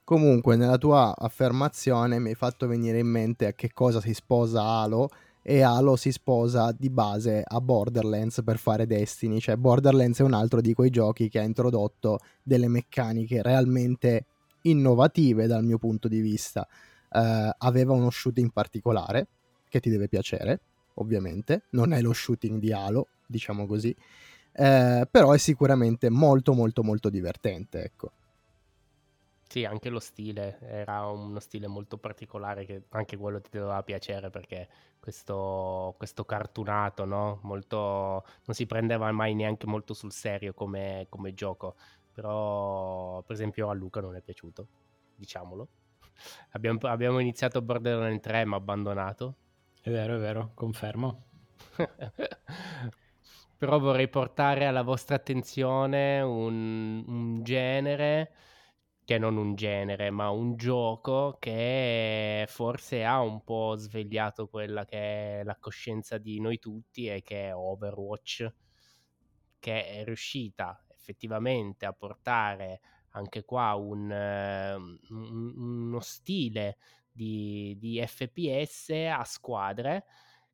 Comunque, 0.08 0.56
nella 0.56 0.78
tua 0.78 1.14
affermazione 1.14 2.18
mi 2.18 2.30
hai 2.30 2.34
fatto 2.34 2.66
venire 2.66 2.98
in 2.98 3.08
mente 3.08 3.44
a 3.44 3.52
che 3.52 3.74
cosa 3.74 4.00
si 4.00 4.14
sposa 4.14 4.62
Halo 4.62 5.10
e 5.42 5.60
Halo 5.60 5.96
si 5.96 6.12
sposa 6.12 6.72
di 6.72 6.88
base 6.88 7.42
a 7.46 7.60
Borderlands 7.60 8.40
per 8.42 8.56
fare 8.56 8.86
Destiny, 8.86 9.38
cioè 9.38 9.56
Borderlands 9.56 10.20
è 10.20 10.22
un 10.22 10.32
altro 10.32 10.62
di 10.62 10.72
quei 10.72 10.88
giochi 10.88 11.28
che 11.28 11.40
ha 11.40 11.42
introdotto 11.42 12.20
delle 12.42 12.68
meccaniche 12.68 13.42
realmente 13.42 14.24
innovative 14.62 15.46
dal 15.46 15.62
mio 15.62 15.76
punto 15.76 16.08
di 16.08 16.20
vista. 16.20 16.66
Uh, 17.10 17.50
aveva 17.58 17.92
uno 17.92 18.08
shooting 18.08 18.50
particolare 18.50 19.26
che 19.68 19.78
ti 19.78 19.90
deve 19.90 20.08
piacere, 20.08 20.60
ovviamente, 20.94 21.64
non 21.72 21.92
è 21.92 22.00
lo 22.00 22.14
shooting 22.14 22.58
di 22.58 22.72
Halo, 22.72 23.08
diciamo 23.26 23.66
così, 23.66 23.94
uh, 23.94 25.02
però 25.10 25.32
è 25.32 25.38
sicuramente 25.38 26.08
molto 26.08 26.54
molto 26.54 26.82
molto 26.82 27.10
divertente, 27.10 27.84
ecco. 27.84 28.12
Sì, 29.50 29.64
anche 29.64 29.88
lo 29.88 29.98
stile 29.98 30.58
era 30.60 31.06
uno 31.06 31.40
stile 31.40 31.66
molto 31.68 31.96
particolare 31.96 32.66
che 32.66 32.82
anche 32.90 33.16
quello 33.16 33.40
ti 33.40 33.48
doveva 33.50 33.82
piacere 33.82 34.28
perché 34.28 34.68
questo, 35.00 35.94
questo 35.96 36.26
cartunato, 36.26 37.06
no? 37.06 37.40
Molto, 37.44 37.78
non 38.44 38.54
si 38.54 38.66
prendeva 38.66 39.10
mai 39.10 39.34
neanche 39.34 39.66
molto 39.66 39.94
sul 39.94 40.12
serio 40.12 40.52
come, 40.52 41.06
come 41.08 41.32
gioco, 41.32 41.76
però 42.12 43.22
per 43.22 43.34
esempio 43.34 43.70
a 43.70 43.72
Luca 43.72 44.02
non 44.02 44.16
è 44.16 44.20
piaciuto, 44.20 44.68
diciamolo. 45.16 45.68
Abbiamo, 46.52 46.78
abbiamo 46.82 47.18
iniziato 47.18 47.62
Borderlands 47.62 48.20
3 48.20 48.44
ma 48.44 48.56
abbandonato. 48.56 49.34
È 49.80 49.88
vero, 49.90 50.16
è 50.16 50.18
vero, 50.18 50.50
confermo. 50.52 51.24
però 53.56 53.78
vorrei 53.78 54.08
portare 54.08 54.66
alla 54.66 54.82
vostra 54.82 55.16
attenzione 55.16 56.20
un, 56.20 57.02
un 57.06 57.42
genere 57.42 58.32
che 59.08 59.16
non 59.16 59.38
un 59.38 59.54
genere, 59.54 60.10
ma 60.10 60.28
un 60.28 60.58
gioco 60.58 61.38
che 61.40 62.44
forse 62.46 63.06
ha 63.06 63.22
un 63.22 63.42
po' 63.42 63.74
svegliato 63.74 64.48
quella 64.48 64.84
che 64.84 65.40
è 65.40 65.44
la 65.44 65.56
coscienza 65.56 66.18
di 66.18 66.38
noi 66.40 66.58
tutti 66.58 67.08
e 67.08 67.22
che 67.22 67.46
è 67.46 67.54
Overwatch, 67.54 68.52
che 69.58 69.86
è 69.86 70.04
riuscita 70.04 70.84
effettivamente 70.88 71.86
a 71.86 71.94
portare 71.94 72.80
anche 73.12 73.46
qua 73.46 73.76
un, 73.76 74.10
uh, 74.10 75.14
uno 75.14 76.00
stile 76.00 76.76
di, 77.10 77.76
di 77.78 78.04
FPS 78.06 78.90
a 79.10 79.24
squadre 79.24 80.04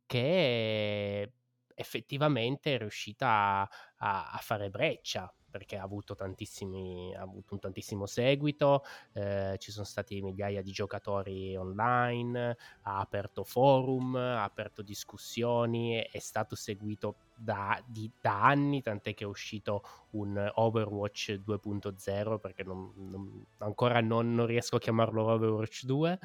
che 0.07 1.33
effettivamente 1.75 2.75
è 2.77 2.79
riuscita 2.79 3.69
a, 3.97 4.31
a 4.31 4.39
fare 4.41 4.71
breccia 4.71 5.29
perché 5.55 5.77
ha 5.77 5.85
avuto, 5.85 6.17
ha 6.19 6.25
avuto 6.25 7.55
un 7.55 7.61
tantissimo 7.61 8.07
seguito, 8.07 8.83
eh, 9.13 9.55
ci 9.59 9.71
sono 9.71 9.85
stati 9.85 10.21
migliaia 10.21 10.63
di 10.63 10.73
giocatori 10.73 11.57
online, 11.57 12.57
ha 12.83 12.99
aperto 12.99 13.45
forum, 13.45 14.17
ha 14.17 14.43
aperto 14.43 14.83
discussioni, 14.83 16.05
è 16.11 16.19
stato 16.19 16.57
seguito 16.57 17.15
da, 17.37 17.81
di, 17.87 18.11
da 18.21 18.43
anni, 18.47 18.83
tant'è 18.83 19.15
che 19.15 19.23
è 19.23 19.29
uscito 19.29 19.85
un 20.11 20.51
Overwatch 20.55 21.41
2.0, 21.47 22.41
perché 22.41 22.65
non, 22.65 22.93
non, 22.97 23.47
ancora 23.59 24.01
non, 24.01 24.35
non, 24.35 24.47
riesco 24.47 24.75
a 24.75 24.81
chiamarlo 24.81 25.23
Overwatch 25.23 25.85
2. 25.85 26.19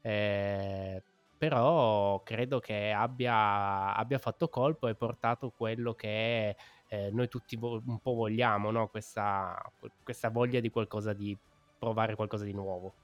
Eh, 0.00 1.02
però 1.36 2.22
credo 2.22 2.60
che 2.60 2.92
abbia, 2.92 3.94
abbia 3.94 4.18
fatto 4.18 4.48
colpo 4.48 4.86
e 4.86 4.94
portato 4.94 5.50
quello 5.50 5.92
che 5.92 6.50
è 6.50 6.56
eh, 6.96 7.10
noi 7.12 7.28
tutti 7.28 7.56
vo- 7.56 7.82
un 7.84 7.98
po' 8.00 8.14
vogliamo, 8.14 8.70
no? 8.70 8.88
questa, 8.88 9.54
questa 10.02 10.30
voglia 10.30 10.60
di 10.60 10.70
qualcosa 10.70 11.12
di 11.12 11.36
provare 11.78 12.14
qualcosa 12.14 12.44
di 12.44 12.52
nuovo. 12.52 12.94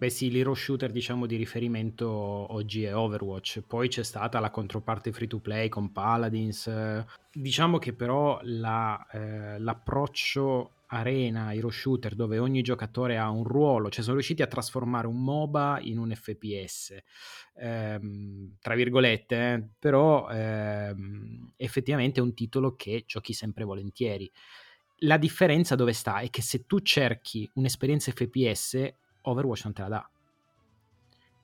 Beh 0.00 0.08
sì, 0.08 0.30
l'hero 0.30 0.54
shooter 0.54 0.90
diciamo 0.90 1.26
di 1.26 1.36
riferimento 1.36 2.08
oggi 2.08 2.84
è 2.84 2.96
Overwatch, 2.96 3.60
poi 3.60 3.88
c'è 3.88 4.02
stata 4.02 4.40
la 4.40 4.50
controparte 4.50 5.12
free 5.12 5.28
to 5.28 5.40
play 5.40 5.68
con 5.68 5.92
Paladins, 5.92 7.04
diciamo 7.30 7.78
che 7.78 7.92
però 7.92 8.40
la, 8.44 9.06
eh, 9.12 9.58
l'approccio 9.58 10.70
arena, 10.86 11.52
hero 11.52 11.70
shooter, 11.70 12.14
dove 12.14 12.38
ogni 12.38 12.62
giocatore 12.62 13.18
ha 13.18 13.28
un 13.30 13.44
ruolo, 13.44 13.90
cioè 13.90 14.02
sono 14.02 14.14
riusciti 14.14 14.42
a 14.42 14.46
trasformare 14.46 15.06
un 15.06 15.22
MOBA 15.22 15.80
in 15.82 15.98
un 15.98 16.14
FPS, 16.14 16.96
ehm, 17.54 18.56
tra 18.60 18.74
virgolette, 18.74 19.52
eh, 19.52 19.68
però 19.78 20.28
ehm, 20.30 21.39
effettivamente 21.60 22.20
è 22.20 22.22
un 22.22 22.34
titolo 22.34 22.74
che 22.74 23.04
giochi 23.06 23.32
sempre 23.32 23.64
volentieri. 23.64 24.30
La 25.02 25.16
differenza 25.16 25.74
dove 25.74 25.92
sta 25.92 26.20
è 26.20 26.30
che 26.30 26.42
se 26.42 26.66
tu 26.66 26.80
cerchi 26.80 27.48
un'esperienza 27.54 28.12
FPS, 28.12 28.92
Overwatch 29.22 29.64
non 29.64 29.72
te 29.72 29.82
la 29.82 29.88
dà. 29.88 30.10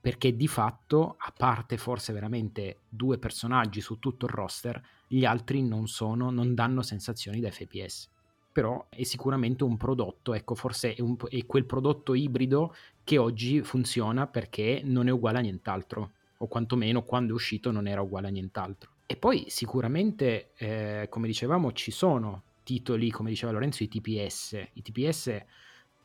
Perché 0.01 0.37
di 0.37 0.47
fatto, 0.47 1.17
a 1.19 1.33
parte 1.37 1.77
forse 1.77 2.13
veramente 2.13 2.81
due 2.89 3.19
personaggi 3.19 3.81
su 3.81 3.99
tutto 3.99 4.27
il 4.27 4.33
roster, 4.33 4.81
gli 5.09 5.25
altri 5.25 5.63
non 5.63 5.89
sono, 5.89 6.31
non 6.31 6.55
danno 6.55 6.83
sensazioni 6.83 7.41
da 7.41 7.51
FPS 7.51 8.11
però 8.57 8.87
è 8.89 9.03
sicuramente 9.03 9.65
un 9.65 9.77
prodotto, 9.77 10.33
ecco, 10.33 10.55
forse 10.55 10.95
è, 10.95 11.03
un, 11.03 11.19
è, 11.29 11.45
quel 11.45 11.67
prodotto 11.67 12.15
ibrido 12.15 12.75
che 13.05 13.19
oggi 13.19 13.61
funziona 13.63 14.27
perché 14.27 14.81
non 14.83 15.09
è 15.09 15.11
uguale 15.11 15.37
a 15.37 15.43
nient'altro, 15.43 16.13
o 16.39 16.47
quantomeno 16.47 17.03
quando 17.03 17.33
è 17.33 17.35
uscito 17.35 17.71
non 17.71 17.87
era 17.87 18.01
uguale 18.01 18.29
a 18.29 18.31
nient'altro. 18.31 18.96
E 19.07 19.17
poi 19.17 19.47
sicuramente, 19.49 20.51
eh, 20.57 21.07
come 21.09 21.29
dicevamo, 21.29 21.73
ci 21.73 21.93
sono 21.93 22.43
titoli, 22.65 23.11
come 23.11 23.31
diceva 23.31 23.53
Lorenzo, 23.53 23.85
i 23.85 23.89
TPS. 23.89 24.61
I 24.73 24.83
TPS 24.83 25.45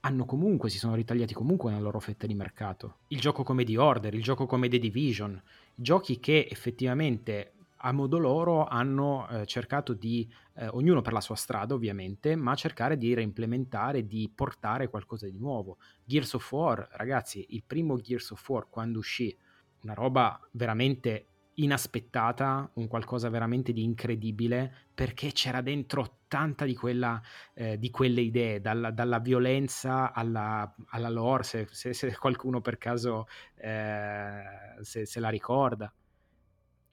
hanno 0.02 0.26
comunque, 0.26 0.70
si 0.70 0.78
sono 0.78 0.94
ritagliati 0.94 1.34
comunque 1.34 1.72
nella 1.72 1.82
loro 1.82 2.00
fetta 2.00 2.28
di 2.28 2.36
mercato. 2.36 2.98
Il 3.08 3.20
gioco 3.20 3.44
come 3.44 3.64
The 3.64 3.78
Order, 3.78 4.14
il 4.14 4.22
gioco 4.22 4.46
come 4.46 4.70
The 4.70 4.78
Division, 4.78 5.42
giochi 5.74 6.20
che 6.20 6.48
effettivamente 6.50 7.54
a 7.84 7.92
modo 7.92 8.20
loro 8.20 8.66
hanno 8.66 9.28
eh, 9.28 9.46
cercato 9.48 9.94
di, 9.94 10.32
eh, 10.54 10.68
ognuno 10.68 11.02
per 11.02 11.14
la 11.14 11.22
sua 11.22 11.36
strada 11.36 11.74
ovviamente, 11.74 12.36
ma 12.36 12.54
cercare 12.54 12.98
di 12.98 13.14
reimplementare, 13.16 14.06
di 14.06 14.32
portare 14.34 14.90
qualcosa 14.90 15.28
di 15.28 15.40
nuovo. 15.40 15.78
Gears 16.04 16.34
of 16.34 16.52
War, 16.52 16.88
ragazzi, 16.92 17.44
il 17.50 17.64
primo 17.66 18.00
Gears 18.00 18.30
of 18.32 18.50
War 18.50 18.68
quando 18.70 19.00
uscì, 19.00 19.36
una 19.82 19.94
roba 19.96 20.40
veramente 20.52 21.26
inaspettata, 21.64 22.70
un 22.76 22.88
qualcosa 22.88 23.30
veramente 23.30 23.74
di 23.74 23.84
incredibile, 23.84 24.90
perché 24.94 25.32
c'era 25.32 25.62
dentro 25.62 26.20
tanta 26.28 26.66
di, 26.66 26.76
quella, 26.76 27.22
eh, 27.54 27.78
di 27.78 27.90
quelle 27.90 28.22
idee, 28.22 28.62
dalla, 28.62 28.92
dalla 28.92 29.20
violenza 29.20 30.14
alla, 30.14 30.74
alla 30.90 31.10
lore, 31.10 31.44
se, 31.44 31.68
se, 31.72 31.94
se, 31.94 32.16
qualcuno 32.18 32.62
per 32.62 32.78
caso 32.78 33.28
eh, 33.56 34.44
se, 34.82 35.06
se 35.06 35.20
la 35.20 35.30
ricorda. 35.30 35.94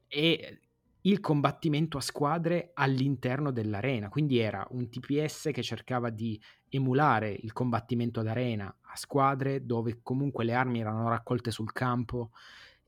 E 0.08 0.60
il 1.02 1.20
combattimento 1.20 1.96
a 1.96 2.00
squadre 2.00 2.72
all'interno 2.74 3.50
dell'arena, 3.50 4.08
quindi 4.08 4.38
era 4.38 4.66
un 4.70 4.88
TPS 4.88 5.50
che 5.52 5.62
cercava 5.62 6.10
di 6.10 6.40
emulare 6.68 7.30
il 7.30 7.52
combattimento 7.52 8.22
d'arena 8.22 8.66
a 8.66 8.96
squadre 8.96 9.64
dove 9.64 10.00
comunque 10.02 10.44
le 10.44 10.54
armi 10.54 10.80
erano 10.80 11.08
raccolte 11.08 11.50
sul 11.50 11.72
campo, 11.72 12.32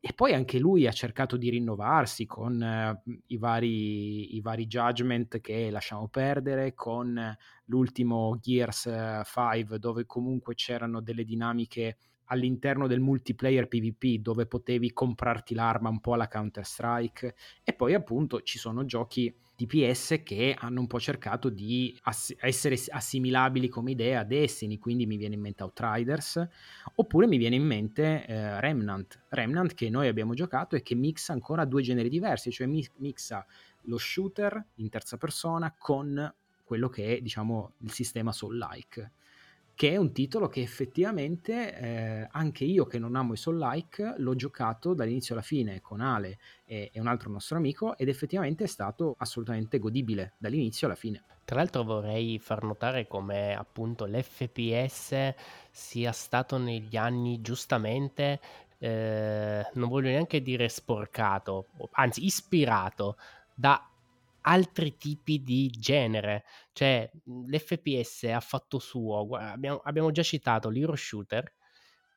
e 0.03 0.15
poi 0.15 0.33
anche 0.33 0.59
lui 0.59 0.87
ha 0.87 0.93
cercato 0.93 1.37
di 1.37 1.51
rinnovarsi 1.51 2.25
con 2.25 2.63
eh, 2.63 3.03
i, 3.27 3.37
vari, 3.37 4.35
i, 4.35 4.41
vari, 4.41 4.67
judgment 4.67 5.41
che 5.43 5.71
lasciamo 5.71 6.09
perdere, 6.09 6.75
con 6.75 7.37
l'ultimo 7.67 8.39
Gears 8.41 8.91
5 9.25 9.79
dove 9.79 10.07
comunque 10.07 10.55
c'erano 10.55 11.03
delle 11.03 11.25
dinamiche 11.25 11.99
all'interno 12.31 12.87
del 12.87 13.01
multiplayer 13.01 13.69
PvP 13.69 14.23
dove 14.23 14.47
potevi 14.47 14.93
comprarti 14.93 15.55
l'arma 15.55 15.91
un 15.91 16.01
po' 16.01 16.15
alla 16.15 16.29
Counter 16.29 16.65
Strike 16.65 17.35
e 17.63 17.73
poi 17.75 17.93
appunto 17.93 18.41
ci 18.41 18.59
sono 18.59 18.87
giochi 18.87 19.35
DPS 19.67 20.23
che 20.25 20.57
hanno 20.59 20.81
un 20.81 20.87
po' 20.87 20.99
cercato 20.99 21.51
di 21.51 21.97
ass- 22.05 22.35
essere 22.39 22.79
assimilabili 22.89 23.69
come 23.69 23.91
idea 23.91 24.21
a 24.21 24.25
Destiny, 24.25 24.79
quindi 24.79 25.05
mi 25.05 25.17
viene 25.17 25.35
in 25.35 25.41
mente 25.41 25.63
Outriders, 25.63 26.49
oppure 26.95 27.27
mi 27.27 27.37
viene 27.37 27.57
in 27.57 27.65
mente 27.65 28.25
eh, 28.27 28.61
Remnant, 28.61 29.25
Remnant 29.29 29.75
che 29.75 29.91
noi 29.91 30.09
abbiamo 30.09 30.33
giocato 30.33 30.77
e 30.77 30.83
che 30.83 30.95
mixa 30.95 31.35
ancora 31.35 31.67
due 31.67 31.83
generi 31.83 32.09
diversi, 32.09 32.51
cioè 32.51 32.67
mi- 32.67 32.89
mixa 32.97 33.45
lo 33.83 33.99
shooter 33.99 34.65
in 34.77 34.89
terza 34.89 35.17
persona 35.19 35.75
con 35.77 36.35
quello 36.65 36.89
che 36.89 37.17
è 37.17 37.21
diciamo 37.21 37.73
il 37.79 37.91
sistema 37.93 38.33
soul-like 38.33 39.13
che 39.81 39.93
è 39.93 39.97
un 39.97 40.13
titolo 40.13 40.49
che 40.49 40.61
effettivamente 40.61 41.75
eh, 41.75 42.29
anche 42.33 42.65
io 42.65 42.85
che 42.85 42.99
non 42.99 43.17
amo 43.17 43.33
i 43.33 43.39
Soul 43.39 43.57
Like 43.57 44.17
l'ho 44.19 44.35
giocato 44.35 44.93
dall'inizio 44.93 45.33
alla 45.33 45.43
fine 45.43 45.81
con 45.81 46.03
Ale 46.03 46.37
e, 46.67 46.91
e, 46.93 47.01
un 47.01 47.07
altro 47.07 47.31
nostro 47.31 47.57
amico 47.57 47.97
ed 47.97 48.11
effettivamente 48.11 48.65
è 48.65 48.67
stato 48.67 49.15
assolutamente 49.17 49.79
godibile 49.79 50.35
dall'inizio 50.37 50.87
alla 50.87 50.97
fine. 50.97 51.25
Tra 51.47 51.57
l'altro 51.57 51.83
vorrei 51.83 52.39
far 52.39 52.63
notare 52.63 53.07
come 53.07 53.57
appunto 53.57 54.05
l'FPS 54.05 55.33
sia 55.71 56.13
stato 56.13 56.59
negli 56.59 56.99
anni 56.99 57.41
giustamente 57.41 58.39
eh, 58.77 59.67
non 59.73 59.89
voglio 59.89 60.11
neanche 60.11 60.43
dire 60.43 60.69
sporcato, 60.69 61.69
anzi 61.93 62.27
ispirato 62.27 63.17
da 63.55 63.90
altri 64.43 64.97
tipi 64.97 65.43
di 65.43 65.69
genere. 65.71 66.45
Cioè, 66.73 67.11
l'FPS 67.47 68.25
ha 68.25 68.41
fatto 68.41 68.79
suo. 68.79 69.29
Abbiamo, 69.37 69.79
abbiamo 69.85 70.11
già 70.11 70.23
citato 70.23 70.69
l'Hero 70.69 70.95
Shooter, 70.97 71.53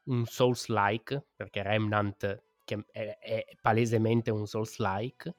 un 0.05 0.25
Souls-like, 0.25 1.27
perché 1.35 1.61
Remnant 1.63 2.43
che 2.65 2.85
è, 2.91 3.17
è 3.19 3.45
palesemente 3.61 4.31
un 4.31 4.45
Souls-like, 4.47 5.35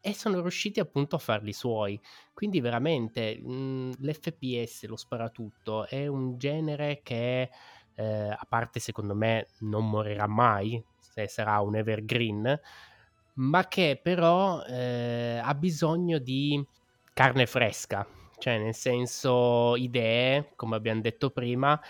e 0.00 0.12
sono 0.14 0.40
riusciti 0.40 0.80
appunto 0.80 1.16
a 1.16 1.18
farli 1.18 1.52
suoi. 1.52 1.98
Quindi 2.34 2.60
veramente 2.60 3.38
mh, 3.40 3.92
l'FPS, 4.00 4.84
lo 4.86 4.96
sparatutto, 4.96 5.86
è 5.86 6.06
un 6.06 6.36
genere 6.38 7.00
che, 7.02 7.50
eh, 7.94 8.28
a 8.30 8.46
parte 8.48 8.80
secondo 8.80 9.14
me, 9.14 9.48
non 9.60 9.88
morirà 9.88 10.26
mai, 10.26 10.82
se 10.98 11.26
sarà 11.28 11.60
un 11.60 11.76
evergreen, 11.76 12.60
ma 13.38 13.68
che 13.68 13.98
però 14.02 14.62
eh, 14.64 15.40
ha 15.42 15.54
bisogno 15.54 16.18
di 16.18 16.64
carne 17.12 17.46
fresca, 17.46 18.06
cioè 18.38 18.58
nel 18.58 18.74
senso 18.74 19.76
idee, 19.76 20.52
come 20.56 20.76
abbiamo 20.76 21.00
detto 21.00 21.30
prima, 21.30 21.80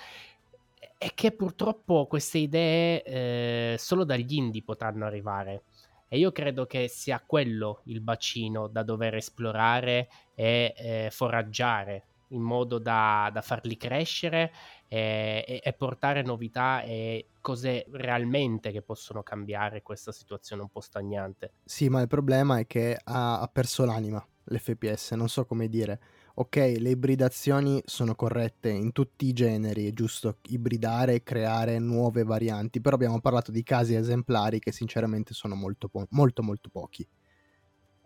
e 0.97 1.13
che 1.15 1.33
purtroppo 1.33 2.07
queste 2.07 2.39
idee 2.39 3.03
eh, 3.03 3.77
solo 3.79 4.05
dagli 4.05 4.35
indie 4.35 4.63
potranno 4.63 5.07
arrivare. 5.07 5.63
E 6.09 6.19
io 6.19 6.33
credo 6.33 6.67
che 6.67 6.89
sia 6.89 7.23
quello 7.25 7.83
il 7.85 8.01
bacino 8.01 8.67
da 8.67 8.83
dover 8.83 9.17
esplorare 9.17 10.09
e 10.35 10.75
eh, 10.77 11.09
foraggiare 11.11 12.08
in 12.29 12.43
modo 12.43 12.79
da, 12.79 13.31
da 13.33 13.41
farli 13.41 13.77
crescere 13.77 14.53
e, 14.89 15.45
e, 15.47 15.61
e, 15.63 15.73
portare 15.73 16.23
novità 16.23 16.83
e 16.83 17.29
cose 17.41 17.87
realmente 17.93 18.71
che 18.73 18.83
possono 18.83 19.23
cambiare 19.23 19.83
questa 19.83 20.13
situazione 20.13 20.63
un 20.63 20.69
po' 20.69 20.81
stagnante. 20.81 21.53
Sì, 21.65 21.89
ma 21.89 22.01
il 22.01 22.09
problema 22.09 22.59
è 22.59 22.67
che 22.67 22.99
ha, 23.03 23.41
ha 23.41 23.49
perso 23.49 23.85
l'anima 23.85 24.27
l'FPS, 24.49 25.13
non 25.13 25.29
so 25.29 25.45
come 25.45 25.69
dire. 25.69 26.01
Ok, 26.35 26.57
le 26.57 26.91
ibridazioni 26.91 27.83
sono 27.85 28.15
corrette 28.15 28.69
in 28.69 28.93
tutti 28.93 29.27
i 29.27 29.33
generi, 29.33 29.89
è 29.89 29.93
giusto 29.93 30.39
ibridare 30.51 31.15
e 31.15 31.23
creare 31.23 31.79
nuove 31.81 32.23
varianti, 32.23 32.81
però 32.81 32.95
abbiamo 32.95 33.21
parlato 33.21 33.51
di 33.51 33.63
casi 33.65 33.95
esemplari 33.95 34.61
che 34.61 34.71
sinceramente 34.71 35.35
sono 35.35 35.57
molto, 35.57 35.89
po- 35.89 36.07
molto, 36.11 36.43
molto 36.43 36.69
pochi. 36.71 37.07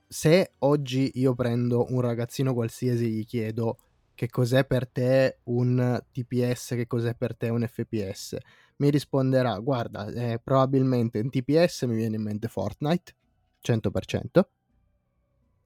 Se 0.09 0.53
oggi 0.61 1.11
io 1.15 1.35
prendo 1.35 1.87
un 1.91 2.01
ragazzino 2.01 2.55
qualsiasi 2.55 3.05
e 3.05 3.09
gli 3.09 3.25
chiedo 3.25 3.77
che 4.23 4.31
cos'è 4.31 4.65
per 4.65 4.87
te 4.87 5.41
un 5.47 6.01
TPS, 6.13 6.75
che 6.77 6.87
cos'è 6.87 7.17
per 7.17 7.37
te 7.37 7.49
un 7.49 7.67
FPS, 7.67 8.37
mi 8.77 8.89
risponderà, 8.89 9.59
guarda, 9.59 10.07
eh, 10.07 10.39
probabilmente 10.39 11.19
un 11.19 11.29
TPS 11.29 11.83
mi 11.83 11.97
viene 11.97 12.15
in 12.15 12.23
mente 12.23 12.47
Fortnite, 12.47 13.17
100%, 13.61 14.47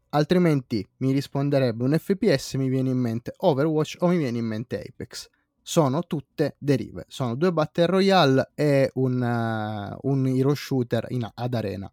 altrimenti 0.08 0.88
mi 0.98 1.12
risponderebbe 1.12 1.84
un 1.84 1.98
FPS 1.98 2.54
mi 2.54 2.70
viene 2.70 2.88
in 2.88 2.96
mente 2.96 3.34
Overwatch 3.36 3.96
o 3.98 4.06
mi 4.06 4.16
viene 4.16 4.38
in 4.38 4.46
mente 4.46 4.82
Apex. 4.82 5.28
Sono 5.60 6.04
tutte 6.04 6.56
derive, 6.58 7.04
sono 7.08 7.34
due 7.34 7.52
Battle 7.52 7.84
Royale 7.84 8.52
e 8.54 8.90
un, 8.94 9.20
uh, 9.20 10.08
un 10.08 10.26
hero 10.28 10.54
shooter 10.54 11.08
in, 11.10 11.28
ad 11.34 11.52
arena. 11.52 11.92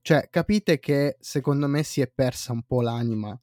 Cioè, 0.00 0.28
capite 0.30 0.78
che 0.78 1.16
secondo 1.18 1.66
me 1.66 1.82
si 1.82 2.00
è 2.00 2.06
persa 2.06 2.52
un 2.52 2.62
po' 2.62 2.82
l'anima 2.82 3.36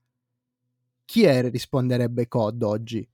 chi 1.05 1.23
è 1.23 1.49
risponderebbe 1.49 2.27
COD 2.27 2.63
oggi? 2.63 3.07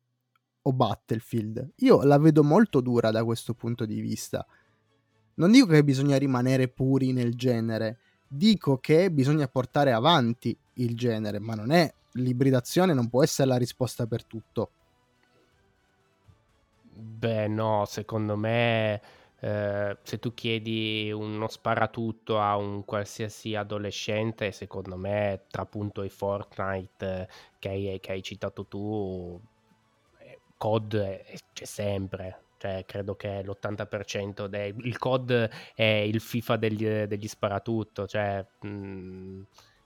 O 0.63 0.73
Battlefield? 0.73 1.73
Io 1.77 2.03
la 2.03 2.17
vedo 2.17 2.43
molto 2.43 2.81
dura 2.81 3.11
da 3.11 3.23
questo 3.23 3.53
punto 3.53 3.85
di 3.85 3.99
vista. 3.99 4.45
Non 5.35 5.51
dico 5.51 5.67
che 5.67 5.83
bisogna 5.83 6.17
rimanere 6.17 6.67
puri 6.67 7.13
nel 7.13 7.35
genere, 7.35 7.99
dico 8.27 8.77
che 8.77 9.11
bisogna 9.11 9.47
portare 9.47 9.91
avanti 9.91 10.57
il 10.75 10.95
genere, 10.95 11.39
ma 11.39 11.55
non 11.55 11.71
è 11.71 11.91
l'ibridazione 12.13 12.93
non 12.93 13.09
può 13.09 13.23
essere 13.23 13.47
la 13.47 13.57
risposta 13.57 14.05
per 14.05 14.25
tutto. 14.25 14.71
Beh, 16.93 17.47
no, 17.47 17.85
secondo 17.87 18.35
me 18.35 19.01
eh, 19.43 19.97
se 20.03 20.19
tu 20.19 20.33
chiedi 20.35 21.11
uno 21.11 21.47
sparatutto 21.47 22.39
a 22.39 22.55
un 22.57 22.85
qualsiasi 22.85 23.55
adolescente, 23.55 24.51
secondo 24.51 24.95
me, 24.97 25.45
tra 25.49 25.63
appunto 25.63 26.03
i 26.03 26.09
Fortnite 26.09 27.27
che 27.57 27.69
hai, 27.69 27.99
che 27.99 28.11
hai 28.11 28.21
citato 28.21 28.65
tu, 28.67 29.39
eh, 30.19 30.39
COD 30.57 31.23
c'è 31.53 31.65
sempre. 31.65 32.43
Cioè, 32.57 32.85
credo 32.85 33.15
che 33.15 33.41
l'80% 33.43 34.45
del 34.45 34.97
COD 34.99 35.49
è 35.73 35.83
il 35.83 36.21
FIFA 36.21 36.57
degli, 36.57 36.85
degli 37.05 37.27
sparatutto. 37.27 38.05
Cioè, 38.05 38.45
mh, 38.61 38.67
mm, 38.67 39.41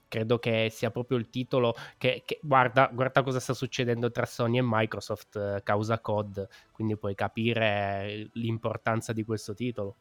credo 0.08 0.40
che 0.40 0.70
sia 0.72 0.92
proprio 0.92 1.18
il 1.18 1.30
titolo 1.30 1.74
che, 1.98 2.24
che 2.26 2.40
guarda, 2.42 2.90
guarda, 2.94 3.24
cosa 3.24 3.40
sta 3.40 3.54
succedendo 3.54 4.12
tra 4.12 4.26
Sony 4.26 4.58
e 4.58 4.64
Microsoft 4.64 5.36
eh, 5.36 5.62
causa 5.64 6.00
COD, 6.00 6.48
quindi 6.72 6.98
puoi 6.98 7.16
capire 7.16 8.30
l'importanza 8.34 9.14
di 9.14 9.24
questo 9.24 9.54
titolo. 9.54 9.96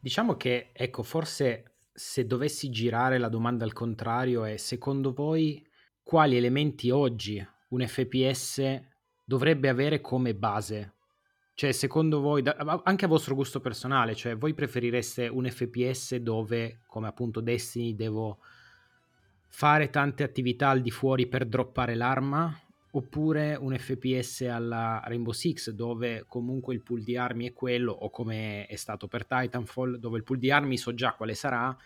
Diciamo 0.00 0.36
che, 0.36 0.70
ecco, 0.72 1.02
forse 1.02 1.74
se 1.92 2.26
dovessi 2.26 2.70
girare 2.70 3.18
la 3.18 3.28
domanda 3.28 3.64
al 3.64 3.72
contrario 3.72 4.44
è 4.44 4.56
secondo 4.56 5.12
voi 5.12 5.64
quali 6.02 6.36
elementi 6.36 6.90
oggi 6.90 7.46
un 7.68 7.86
FPS 7.86 8.80
dovrebbe 9.24 9.68
avere 9.68 10.00
come 10.00 10.34
base? 10.34 10.94
Cioè, 11.54 11.72
secondo 11.72 12.20
voi, 12.20 12.42
anche 12.82 13.04
a 13.04 13.08
vostro 13.08 13.34
gusto 13.34 13.60
personale, 13.60 14.14
cioè 14.14 14.36
voi 14.36 14.54
preferireste 14.54 15.28
un 15.28 15.48
FPS 15.48 16.16
dove, 16.16 16.80
come 16.86 17.08
appunto 17.08 17.40
Destiny, 17.40 17.94
devo 17.94 18.38
fare 19.54 19.90
tante 19.90 20.22
attività 20.22 20.70
al 20.70 20.80
di 20.80 20.90
fuori 20.90 21.26
per 21.26 21.44
droppare 21.44 21.94
l'arma 21.94 22.58
oppure 22.92 23.54
un 23.54 23.76
FPS 23.76 24.40
alla 24.50 25.02
Rainbow 25.04 25.32
Six 25.32 25.70
dove 25.70 26.24
comunque 26.26 26.72
il 26.74 26.80
pool 26.80 27.02
di 27.02 27.18
armi 27.18 27.46
è 27.46 27.52
quello 27.52 27.92
o 27.92 28.08
come 28.08 28.66
è 28.66 28.76
stato 28.76 29.08
per 29.08 29.26
Titanfall 29.26 29.96
dove 29.96 30.16
il 30.16 30.24
pool 30.24 30.38
di 30.38 30.50
armi 30.50 30.78
so 30.78 30.94
già 30.94 31.12
quale 31.12 31.34
sarà 31.34 31.76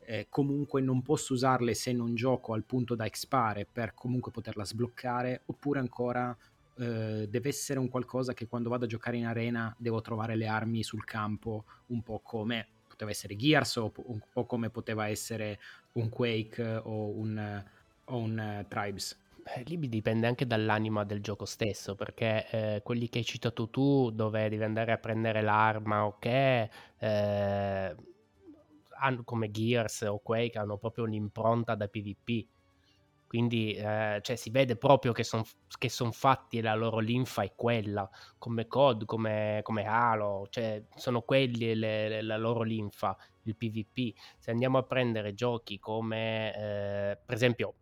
eh, 0.00 0.26
comunque 0.28 0.80
non 0.80 1.00
posso 1.00 1.32
usarle 1.32 1.74
se 1.74 1.92
non 1.92 2.16
gioco 2.16 2.54
al 2.54 2.64
punto 2.64 2.96
da 2.96 3.06
expare 3.06 3.68
per 3.70 3.94
comunque 3.94 4.32
poterla 4.32 4.64
sbloccare 4.64 5.42
oppure 5.46 5.78
ancora 5.78 6.36
eh, 6.76 7.28
deve 7.30 7.48
essere 7.48 7.78
un 7.78 7.88
qualcosa 7.88 8.34
che 8.34 8.48
quando 8.48 8.68
vado 8.68 8.84
a 8.84 8.88
giocare 8.88 9.16
in 9.16 9.26
arena 9.26 9.74
devo 9.78 10.00
trovare 10.00 10.34
le 10.34 10.48
armi 10.48 10.82
sul 10.82 11.04
campo 11.04 11.64
un 11.86 12.02
po' 12.02 12.18
come 12.18 12.66
poteva 13.02 13.10
essere 13.10 13.36
Gears 13.36 13.76
o 13.76 13.92
po' 14.32 14.46
come 14.46 14.70
poteva 14.70 15.08
essere 15.08 15.58
un 15.92 16.08
Quake 16.08 16.62
o 16.62 17.08
un, 17.08 17.64
o 18.04 18.16
un 18.16 18.62
uh, 18.64 18.68
Tribes 18.68 19.18
Beh, 19.42 19.64
lì 19.66 19.88
dipende 19.88 20.28
anche 20.28 20.46
dall'anima 20.46 21.02
del 21.02 21.20
gioco 21.20 21.46
stesso, 21.46 21.96
perché 21.96 22.46
eh, 22.48 22.80
quelli 22.84 23.08
che 23.08 23.18
hai 23.18 23.24
citato 23.24 23.68
tu, 23.70 24.12
dove 24.12 24.48
devi 24.48 24.62
andare 24.62 24.92
a 24.92 24.98
prendere 24.98 25.42
l'arma 25.42 26.04
o 26.04 26.16
che, 26.20 26.70
eh, 26.98 27.96
come 29.24 29.50
Gears 29.50 30.02
o 30.02 30.20
Quake, 30.20 30.58
hanno 30.58 30.76
proprio 30.76 31.02
un'impronta 31.04 31.74
da 31.74 31.88
PvP. 31.88 32.46
Quindi 33.32 33.72
eh, 33.72 34.18
cioè, 34.20 34.36
si 34.36 34.50
vede 34.50 34.76
proprio 34.76 35.12
che 35.12 35.24
sono 35.24 35.42
son 35.88 36.12
fatti 36.12 36.58
e 36.58 36.60
la 36.60 36.74
loro 36.74 36.98
linfa 36.98 37.42
è 37.42 37.54
quella, 37.54 38.06
come 38.36 38.66
COD, 38.66 39.06
come, 39.06 39.60
come 39.62 39.86
Halo, 39.86 40.48
cioè 40.50 40.84
sono 40.96 41.22
quelli 41.22 41.74
le, 41.74 42.08
le, 42.10 42.20
la 42.20 42.36
loro 42.36 42.60
linfa, 42.60 43.16
il 43.44 43.56
PvP. 43.56 44.14
Se 44.36 44.50
andiamo 44.50 44.76
a 44.76 44.82
prendere 44.82 45.32
giochi 45.32 45.78
come, 45.78 46.54
eh, 46.54 47.18
per 47.24 47.34
esempio, 47.34 47.74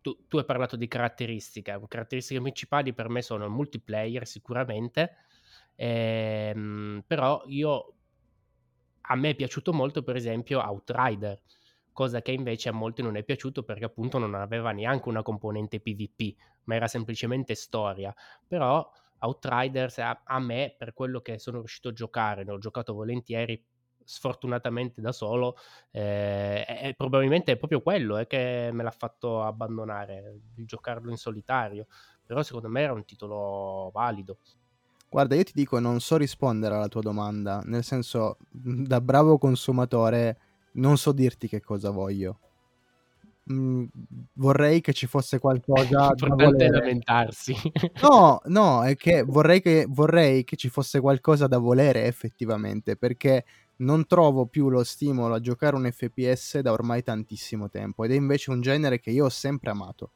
tu, 0.00 0.28
tu, 0.28 0.38
hai 0.38 0.44
parlato 0.44 0.76
di 0.76 0.86
caratteristiche, 0.86 1.80
caratteristiche 1.88 2.40
principali 2.40 2.94
per 2.94 3.08
me 3.08 3.22
sono 3.22 3.44
il 3.44 3.50
multiplayer 3.50 4.24
sicuramente, 4.24 5.16
ehm, 5.74 7.02
però 7.04 7.42
io, 7.46 7.94
a 9.00 9.16
me 9.16 9.30
è 9.30 9.34
piaciuto 9.34 9.72
molto 9.72 10.04
per 10.04 10.14
esempio 10.14 10.60
Outrider, 10.60 11.42
cosa 11.96 12.20
che 12.20 12.30
invece 12.30 12.68
a 12.68 12.72
molti 12.72 13.00
non 13.00 13.16
è 13.16 13.22
piaciuto 13.22 13.62
perché 13.62 13.86
appunto 13.86 14.18
non 14.18 14.34
aveva 14.34 14.70
neanche 14.70 15.08
una 15.08 15.22
componente 15.22 15.80
PvP, 15.80 16.36
ma 16.64 16.74
era 16.74 16.88
semplicemente 16.88 17.54
storia, 17.54 18.14
però 18.46 18.86
Outriders 19.20 19.96
a, 20.00 20.20
a 20.22 20.38
me, 20.38 20.74
per 20.76 20.92
quello 20.92 21.22
che 21.22 21.38
sono 21.38 21.60
riuscito 21.60 21.88
a 21.88 21.92
giocare, 21.92 22.44
ne 22.44 22.52
ho 22.52 22.58
giocato 22.58 22.92
volentieri, 22.92 23.64
sfortunatamente 24.04 25.00
da 25.00 25.10
solo, 25.10 25.56
eh, 25.90 26.66
è, 26.66 26.94
probabilmente 26.94 27.52
è 27.52 27.56
proprio 27.56 27.80
quello 27.80 28.18
eh, 28.18 28.26
che 28.26 28.68
me 28.74 28.82
l'ha 28.82 28.90
fatto 28.90 29.42
abbandonare, 29.42 30.40
giocarlo 30.54 31.10
in 31.10 31.16
solitario, 31.16 31.86
però 32.26 32.42
secondo 32.42 32.68
me 32.68 32.82
era 32.82 32.92
un 32.92 33.06
titolo 33.06 33.90
valido. 33.90 34.36
Guarda, 35.08 35.34
io 35.34 35.44
ti 35.44 35.52
dico, 35.54 35.78
non 35.78 36.00
so 36.00 36.18
rispondere 36.18 36.74
alla 36.74 36.88
tua 36.88 37.00
domanda, 37.00 37.62
nel 37.64 37.84
senso, 37.84 38.36
da 38.50 39.00
bravo 39.00 39.38
consumatore, 39.38 40.40
non 40.76 40.96
so 40.96 41.12
dirti 41.12 41.48
che 41.48 41.60
cosa 41.60 41.90
voglio. 41.90 42.40
Mm, 43.52 43.84
vorrei 44.34 44.80
che 44.80 44.92
ci 44.92 45.06
fosse 45.06 45.38
qualcosa 45.38 46.10
da 46.16 46.26
volere. 46.34 46.70
lamentarsi. 46.70 47.54
no, 48.02 48.40
no, 48.46 48.84
è 48.84 48.96
che 48.96 49.22
vorrei, 49.22 49.60
che 49.60 49.86
vorrei 49.88 50.42
che 50.44 50.56
ci 50.56 50.68
fosse 50.68 51.00
qualcosa 51.00 51.46
da 51.46 51.58
volere 51.58 52.06
effettivamente, 52.06 52.96
perché 52.96 53.44
non 53.78 54.06
trovo 54.06 54.46
più 54.46 54.68
lo 54.68 54.82
stimolo 54.84 55.34
a 55.34 55.40
giocare 55.40 55.76
un 55.76 55.88
FPS 55.90 56.58
da 56.60 56.72
ormai 56.72 57.02
tantissimo 57.02 57.68
tempo 57.68 58.04
ed 58.04 58.12
è 58.12 58.14
invece 58.14 58.50
un 58.50 58.60
genere 58.60 59.00
che 59.00 59.10
io 59.10 59.26
ho 59.26 59.30
sempre 59.30 59.70
amato 59.70 60.10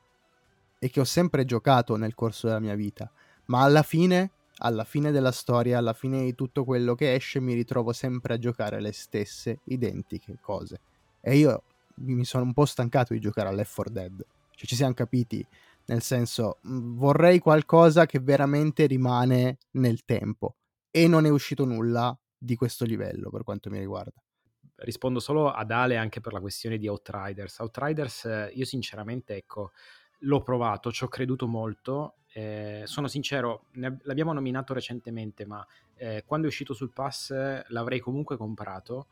e 0.78 0.88
che 0.88 1.00
ho 1.00 1.04
sempre 1.04 1.44
giocato 1.44 1.96
nel 1.96 2.14
corso 2.14 2.46
della 2.46 2.58
mia 2.58 2.74
vita, 2.74 3.12
ma 3.46 3.62
alla 3.62 3.82
fine, 3.82 4.30
alla 4.62 4.84
fine 4.84 5.10
della 5.10 5.32
storia, 5.32 5.78
alla 5.78 5.92
fine 5.92 6.24
di 6.24 6.34
tutto 6.34 6.64
quello 6.64 6.94
che 6.94 7.14
esce 7.14 7.40
mi 7.40 7.54
ritrovo 7.54 7.92
sempre 7.92 8.34
a 8.34 8.38
giocare 8.38 8.80
le 8.80 8.92
stesse 8.92 9.60
identiche 9.64 10.38
cose. 10.40 10.80
E 11.20 11.36
io 11.36 11.62
mi 11.96 12.24
sono 12.24 12.44
un 12.44 12.52
po' 12.52 12.64
stancato 12.64 13.12
di 13.12 13.20
giocare 13.20 13.48
a 13.48 13.52
Left 13.52 13.74
4 13.74 13.92
Dead. 13.92 14.26
Cioè 14.50 14.66
ci 14.66 14.74
siamo 14.74 14.92
capiti, 14.92 15.44
nel 15.86 16.02
senso 16.02 16.58
vorrei 16.62 17.38
qualcosa 17.38 18.06
che 18.06 18.20
veramente 18.20 18.86
rimane 18.86 19.58
nel 19.72 20.04
tempo 20.04 20.56
e 20.90 21.08
non 21.08 21.24
è 21.24 21.30
uscito 21.30 21.64
nulla 21.64 22.16
di 22.36 22.56
questo 22.56 22.84
livello 22.84 23.30
per 23.30 23.42
quanto 23.42 23.70
mi 23.70 23.78
riguarda. 23.78 24.22
Rispondo 24.76 25.20
solo 25.20 25.50
ad 25.50 25.70
Ale 25.70 25.96
anche 25.96 26.20
per 26.20 26.32
la 26.32 26.40
questione 26.40 26.78
di 26.78 26.88
Outriders. 26.88 27.58
Outriders, 27.58 28.50
io 28.52 28.64
sinceramente, 28.64 29.36
ecco, 29.36 29.72
l'ho 30.20 30.42
provato, 30.42 30.90
ci 30.90 31.04
ho 31.04 31.08
creduto 31.08 31.46
molto. 31.46 32.14
Eh, 32.32 32.82
sono 32.84 33.08
sincero, 33.08 33.64
ne, 33.72 33.98
l'abbiamo 34.02 34.32
nominato 34.32 34.72
recentemente, 34.72 35.44
ma 35.44 35.66
eh, 35.96 36.24
quando 36.26 36.46
è 36.46 36.48
uscito 36.48 36.74
sul 36.74 36.92
pass 36.92 37.32
l'avrei 37.68 38.00
comunque 38.00 38.36
comprato 38.36 39.08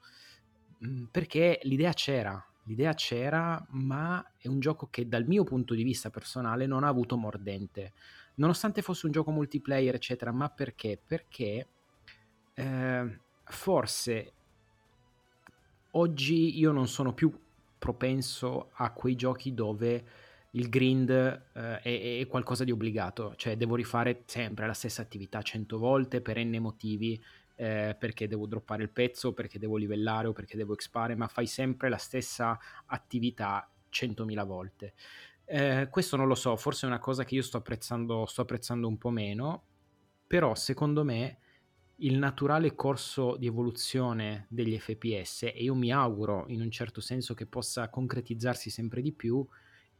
mm, 0.84 1.04
perché 1.06 1.60
l'idea 1.62 1.92
c'era. 1.92 2.42
L'idea 2.64 2.92
c'era, 2.92 3.64
ma 3.70 4.32
è 4.36 4.46
un 4.46 4.60
gioco 4.60 4.88
che 4.90 5.08
dal 5.08 5.26
mio 5.26 5.42
punto 5.42 5.74
di 5.74 5.82
vista 5.82 6.10
personale 6.10 6.66
non 6.66 6.84
ha 6.84 6.88
avuto 6.88 7.16
mordente. 7.16 7.94
Nonostante 8.34 8.82
fosse 8.82 9.06
un 9.06 9.12
gioco 9.12 9.30
multiplayer, 9.30 9.94
eccetera, 9.94 10.32
ma 10.32 10.50
perché? 10.50 11.00
Perché 11.04 11.66
eh, 12.52 13.20
forse 13.44 14.32
oggi 15.92 16.58
io 16.58 16.70
non 16.72 16.86
sono 16.86 17.14
più 17.14 17.32
propenso 17.78 18.70
a 18.74 18.92
quei 18.92 19.14
giochi 19.14 19.54
dove 19.54 20.04
il 20.52 20.68
grind 20.68 21.10
eh, 21.10 21.80
è, 21.80 22.20
è, 22.20 22.26
qualcosa 22.26 22.64
di 22.64 22.70
obbligato, 22.70 23.34
cioè 23.36 23.56
devo 23.56 23.74
rifare 23.74 24.22
sempre 24.26 24.66
la 24.66 24.72
stessa 24.72 25.02
attività 25.02 25.42
cento 25.42 25.78
volte 25.78 26.20
per 26.20 26.38
n 26.38 26.56
motivi, 26.58 27.20
eh, 27.56 27.96
perché 27.98 28.28
devo 28.28 28.46
droppare 28.46 28.82
il 28.82 28.90
pezzo, 28.90 29.32
perché 29.32 29.58
devo 29.58 29.76
livellare 29.76 30.28
o 30.28 30.32
perché 30.32 30.56
devo 30.56 30.72
expare, 30.72 31.14
ma 31.14 31.26
fai 31.28 31.46
sempre 31.46 31.88
la 31.88 31.96
stessa 31.98 32.58
attività 32.86 33.68
centomila 33.90 34.44
volte. 34.44 34.94
Eh, 35.44 35.88
questo 35.90 36.16
non 36.16 36.28
lo 36.28 36.34
so, 36.34 36.56
forse 36.56 36.86
è 36.86 36.88
una 36.88 36.98
cosa 36.98 37.24
che 37.24 37.34
io 37.34 37.42
sto 37.42 37.56
apprezzando, 37.56 38.26
sto 38.26 38.42
apprezzando 38.42 38.86
un 38.86 38.98
po' 38.98 39.10
meno, 39.10 39.62
però 40.26 40.54
secondo 40.54 41.04
me 41.04 41.38
il 42.00 42.16
naturale 42.16 42.74
corso 42.74 43.36
di 43.36 43.46
evoluzione 43.46 44.46
degli 44.48 44.78
FPS 44.78 45.44
e 45.44 45.62
io 45.62 45.74
mi 45.74 45.90
auguro 45.90 46.44
in 46.48 46.60
un 46.60 46.70
certo 46.70 47.00
senso 47.00 47.34
che 47.34 47.46
possa 47.46 47.88
concretizzarsi 47.88 48.70
sempre 48.70 49.02
di 49.02 49.12
più 49.12 49.44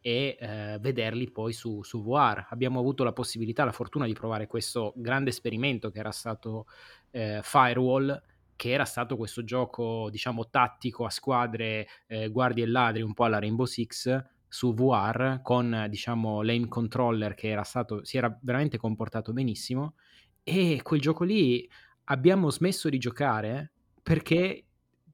e 0.08 0.38
eh, 0.40 0.78
vederli 0.80 1.30
poi 1.30 1.52
su, 1.52 1.82
su 1.82 2.02
VR. 2.02 2.46
Abbiamo 2.48 2.80
avuto 2.80 3.04
la 3.04 3.12
possibilità, 3.12 3.66
la 3.66 3.72
fortuna 3.72 4.06
di 4.06 4.14
provare 4.14 4.46
questo 4.46 4.94
grande 4.96 5.28
esperimento 5.28 5.90
che 5.90 5.98
era 5.98 6.12
stato 6.12 6.64
eh, 7.10 7.40
Firewall, 7.42 8.22
che 8.56 8.70
era 8.70 8.86
stato 8.86 9.18
questo 9.18 9.44
gioco, 9.44 10.08
diciamo, 10.10 10.48
tattico 10.48 11.04
a 11.04 11.10
squadre, 11.10 11.86
eh, 12.06 12.28
guardie 12.28 12.64
e 12.64 12.68
ladri, 12.68 13.02
un 13.02 13.12
po' 13.12 13.24
alla 13.24 13.38
Rainbow 13.38 13.66
Six 13.66 14.24
su 14.48 14.72
VR 14.72 15.40
con, 15.42 15.86
diciamo, 15.90 16.40
l'aim 16.40 16.68
controller 16.68 17.34
che 17.34 17.48
era 17.48 17.62
stato, 17.62 18.02
si 18.02 18.16
era 18.16 18.34
veramente 18.40 18.78
comportato 18.78 19.34
benissimo 19.34 19.96
e 20.42 20.80
quel 20.82 21.00
gioco 21.00 21.24
lì 21.24 21.68
abbiamo 22.04 22.48
smesso 22.48 22.88
di 22.88 22.96
giocare 22.96 23.72
perché, 24.02 24.64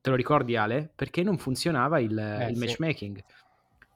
te 0.00 0.11
lo 0.11 0.14
ricordi 0.14 0.54
Ale? 0.54 0.92
Perché 0.94 1.24
non 1.24 1.37
funzionava 1.37 1.98
il, 1.98 2.16
eh, 2.16 2.50
il 2.50 2.59
matchmaking. 2.59 3.20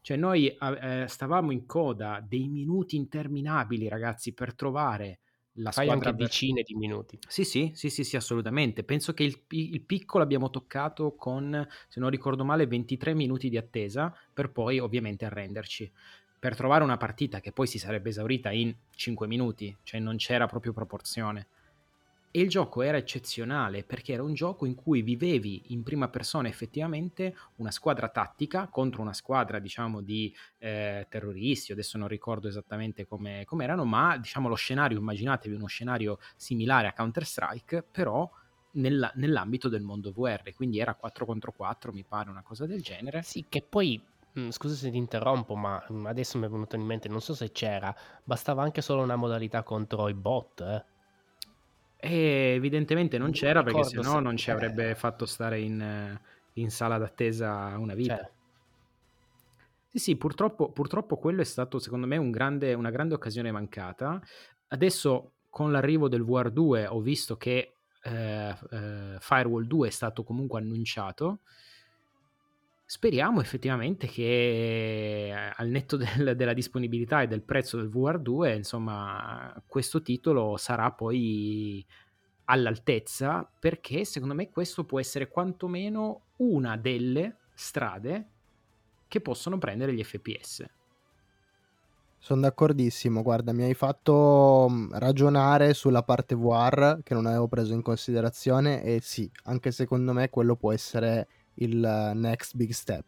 Cioè 0.08 0.16
noi 0.16 0.46
eh, 0.46 1.04
stavamo 1.06 1.50
in 1.50 1.66
coda 1.66 2.24
dei 2.26 2.48
minuti 2.48 2.96
interminabili, 2.96 3.88
ragazzi, 3.88 4.32
per 4.32 4.54
trovare 4.54 5.18
la 5.56 5.70
Fai 5.70 5.84
squadra... 5.84 6.08
anche 6.08 6.22
decine 6.22 6.62
di 6.62 6.74
minuti. 6.76 7.18
Sì, 7.28 7.44
sì, 7.44 7.72
sì, 7.74 7.90
sì, 7.90 8.04
sì, 8.04 8.16
assolutamente. 8.16 8.84
Penso 8.84 9.12
che 9.12 9.24
il, 9.24 9.38
il 9.48 9.82
piccolo 9.82 10.24
abbiamo 10.24 10.48
toccato 10.48 11.14
con, 11.14 11.68
se 11.88 12.00
non 12.00 12.08
ricordo 12.08 12.42
male, 12.42 12.66
23 12.66 13.12
minuti 13.12 13.50
di 13.50 13.58
attesa 13.58 14.10
per 14.32 14.50
poi 14.50 14.78
ovviamente 14.78 15.26
arrenderci. 15.26 15.92
Per 16.38 16.56
trovare 16.56 16.84
una 16.84 16.96
partita 16.96 17.40
che 17.40 17.52
poi 17.52 17.66
si 17.66 17.78
sarebbe 17.78 18.08
esaurita 18.08 18.50
in 18.50 18.74
5 18.94 19.26
minuti, 19.26 19.76
cioè 19.82 20.00
non 20.00 20.16
c'era 20.16 20.46
proprio 20.46 20.72
proporzione. 20.72 21.48
E 22.30 22.40
il 22.40 22.48
gioco 22.48 22.82
era 22.82 22.98
eccezionale 22.98 23.84
perché 23.84 24.12
era 24.12 24.22
un 24.22 24.34
gioco 24.34 24.66
in 24.66 24.74
cui 24.74 25.02
vivevi 25.02 25.72
in 25.72 25.82
prima 25.82 26.08
persona 26.08 26.48
effettivamente 26.48 27.34
una 27.56 27.70
squadra 27.70 28.08
tattica 28.10 28.68
contro 28.68 29.00
una 29.00 29.14
squadra, 29.14 29.58
diciamo, 29.58 30.02
di 30.02 30.34
eh, 30.58 31.06
terroristi. 31.08 31.72
Adesso 31.72 31.96
non 31.96 32.08
ricordo 32.08 32.46
esattamente 32.46 33.06
come 33.06 33.44
erano, 33.60 33.84
ma 33.84 34.18
diciamo 34.18 34.48
lo 34.48 34.54
scenario, 34.56 34.98
immaginatevi 34.98 35.54
uno 35.54 35.66
scenario 35.66 36.18
similare 36.36 36.86
a 36.88 36.92
Counter-Strike, 36.92 37.82
però 37.90 38.30
nella, 38.72 39.10
nell'ambito 39.14 39.68
del 39.68 39.82
mondo 39.82 40.12
VR. 40.12 40.52
Quindi 40.54 40.78
era 40.78 40.94
4 40.94 41.24
contro 41.24 41.52
4, 41.52 41.92
mi 41.92 42.04
pare, 42.04 42.30
una 42.30 42.42
cosa 42.42 42.66
del 42.66 42.82
genere. 42.82 43.22
Sì, 43.22 43.46
che 43.48 43.62
poi 43.62 44.00
mm, 44.38 44.50
scusa 44.50 44.74
se 44.74 44.90
ti 44.90 44.96
interrompo, 44.96 45.54
ma 45.54 45.82
mm, 45.90 46.06
adesso 46.06 46.38
mi 46.38 46.46
è 46.46 46.48
venuto 46.48 46.76
in 46.76 46.82
mente, 46.82 47.08
non 47.08 47.20
so 47.20 47.34
se 47.34 47.52
c'era, 47.52 47.94
bastava 48.22 48.62
anche 48.62 48.82
solo 48.82 49.02
una 49.02 49.16
modalità 49.16 49.62
contro 49.62 50.08
i 50.08 50.14
bot, 50.14 50.60
eh. 50.60 50.96
E 52.00 52.52
evidentemente 52.54 53.18
non 53.18 53.32
c'era 53.32 53.62
perché 53.62 53.82
sennò 53.82 54.20
non 54.20 54.36
ci 54.36 54.50
avrebbe 54.50 54.94
fatto 54.94 55.26
stare 55.26 55.58
in, 55.58 56.18
in 56.54 56.70
sala 56.70 56.96
d'attesa 56.96 57.76
una 57.76 57.94
vita. 57.94 58.16
Cioè. 58.16 58.30
Sì, 59.88 59.98
sì, 59.98 60.16
purtroppo, 60.16 60.70
purtroppo 60.70 61.16
quello 61.16 61.40
è 61.40 61.44
stato 61.44 61.78
secondo 61.78 62.06
me 62.06 62.16
un 62.16 62.30
grande, 62.30 62.74
una 62.74 62.90
grande 62.90 63.14
occasione 63.14 63.50
mancata. 63.50 64.20
Adesso 64.68 65.32
con 65.48 65.72
l'arrivo 65.72 66.08
del 66.08 66.22
VR2 66.22 66.86
ho 66.88 67.00
visto 67.00 67.36
che 67.36 67.72
eh, 68.02 68.56
eh, 68.70 69.16
Firewall 69.18 69.64
2 69.64 69.88
è 69.88 69.90
stato 69.90 70.22
comunque 70.22 70.60
annunciato. 70.60 71.40
Speriamo 72.90 73.42
effettivamente 73.42 74.06
che 74.06 75.26
eh, 75.28 75.52
al 75.54 75.68
netto 75.68 75.98
del, 76.00 76.34
della 76.34 76.54
disponibilità 76.54 77.20
e 77.20 77.26
del 77.26 77.42
prezzo 77.42 77.76
del 77.76 77.90
VR2, 77.90 78.56
insomma, 78.56 79.52
questo 79.66 80.00
titolo 80.00 80.56
sarà 80.56 80.90
poi 80.92 81.84
all'altezza 82.46 83.46
perché 83.58 84.06
secondo 84.06 84.34
me 84.34 84.48
questo 84.48 84.86
può 84.86 84.98
essere 84.98 85.28
quantomeno 85.28 86.28
una 86.36 86.78
delle 86.78 87.36
strade 87.52 88.26
che 89.06 89.20
possono 89.20 89.58
prendere 89.58 89.92
gli 89.92 90.02
FPS. 90.02 90.64
Sono 92.16 92.40
d'accordissimo, 92.40 93.20
guarda, 93.20 93.52
mi 93.52 93.64
hai 93.64 93.74
fatto 93.74 94.66
mm, 94.70 94.92
ragionare 94.94 95.74
sulla 95.74 96.02
parte 96.02 96.34
VR 96.34 97.00
che 97.02 97.12
non 97.12 97.26
avevo 97.26 97.48
preso 97.48 97.74
in 97.74 97.82
considerazione 97.82 98.82
e 98.82 99.00
sì, 99.02 99.30
anche 99.44 99.72
secondo 99.72 100.14
me 100.14 100.30
quello 100.30 100.56
può 100.56 100.72
essere 100.72 101.28
il 101.58 102.12
next 102.14 102.56
big 102.56 102.70
step. 102.70 103.04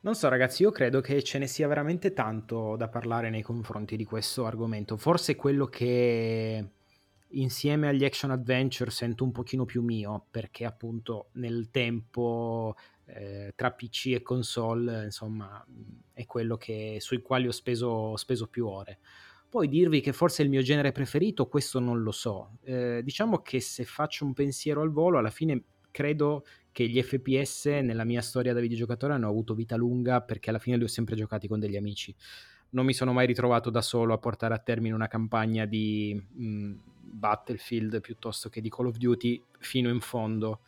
Non 0.00 0.14
so 0.14 0.28
ragazzi, 0.28 0.62
io 0.62 0.70
credo 0.70 1.00
che 1.00 1.22
ce 1.22 1.38
ne 1.38 1.48
sia 1.48 1.66
veramente 1.66 2.12
tanto 2.12 2.76
da 2.76 2.88
parlare 2.88 3.28
nei 3.28 3.42
confronti 3.42 3.96
di 3.96 4.04
questo 4.04 4.46
argomento. 4.46 4.96
Forse 4.96 5.34
quello 5.34 5.66
che 5.66 6.64
insieme 7.30 7.88
agli 7.88 8.04
action 8.04 8.30
adventure 8.30 8.90
sento 8.90 9.24
un 9.24 9.32
pochino 9.32 9.64
più 9.64 9.82
mio, 9.82 10.26
perché 10.30 10.64
appunto 10.64 11.30
nel 11.32 11.70
tempo 11.70 12.76
eh, 13.06 13.52
tra 13.56 13.72
PC 13.72 14.12
e 14.14 14.22
console, 14.22 15.04
insomma, 15.04 15.64
è 16.12 16.24
quello 16.24 16.56
che, 16.56 16.98
sui 17.00 17.20
quali 17.20 17.48
ho 17.48 17.52
speso, 17.52 17.88
ho 17.88 18.16
speso, 18.16 18.46
più 18.46 18.66
ore. 18.66 18.98
Poi 19.48 19.68
dirvi 19.68 20.00
che 20.00 20.12
forse 20.12 20.42
è 20.42 20.44
il 20.44 20.50
mio 20.50 20.62
genere 20.62 20.92
preferito, 20.92 21.48
questo 21.48 21.80
non 21.80 22.02
lo 22.02 22.12
so. 22.12 22.58
Eh, 22.62 23.00
diciamo 23.02 23.42
che 23.42 23.60
se 23.60 23.84
faccio 23.84 24.24
un 24.24 24.34
pensiero 24.34 24.82
al 24.82 24.90
volo, 24.90 25.18
alla 25.18 25.30
fine 25.30 25.62
credo 25.90 26.44
che 26.76 26.86
gli 26.86 27.02
FPS 27.02 27.64
nella 27.80 28.04
mia 28.04 28.20
storia 28.20 28.52
da 28.52 28.60
videogiocatore 28.60 29.14
hanno 29.14 29.30
avuto 29.30 29.54
vita 29.54 29.76
lunga 29.76 30.20
perché 30.20 30.50
alla 30.50 30.58
fine 30.58 30.76
li 30.76 30.84
ho 30.84 30.88
sempre 30.88 31.16
giocati 31.16 31.48
con 31.48 31.58
degli 31.58 31.74
amici. 31.74 32.14
Non 32.70 32.84
mi 32.84 32.92
sono 32.92 33.14
mai 33.14 33.26
ritrovato 33.26 33.70
da 33.70 33.80
solo 33.80 34.12
a 34.12 34.18
portare 34.18 34.52
a 34.52 34.58
termine 34.58 34.94
una 34.94 35.08
campagna 35.08 35.64
di 35.64 36.12
mh, 36.14 36.74
Battlefield 37.00 38.02
piuttosto 38.02 38.50
che 38.50 38.60
di 38.60 38.68
Call 38.68 38.88
of 38.88 38.98
Duty 38.98 39.42
fino 39.58 39.88
in 39.88 40.00
fondo. 40.00 40.60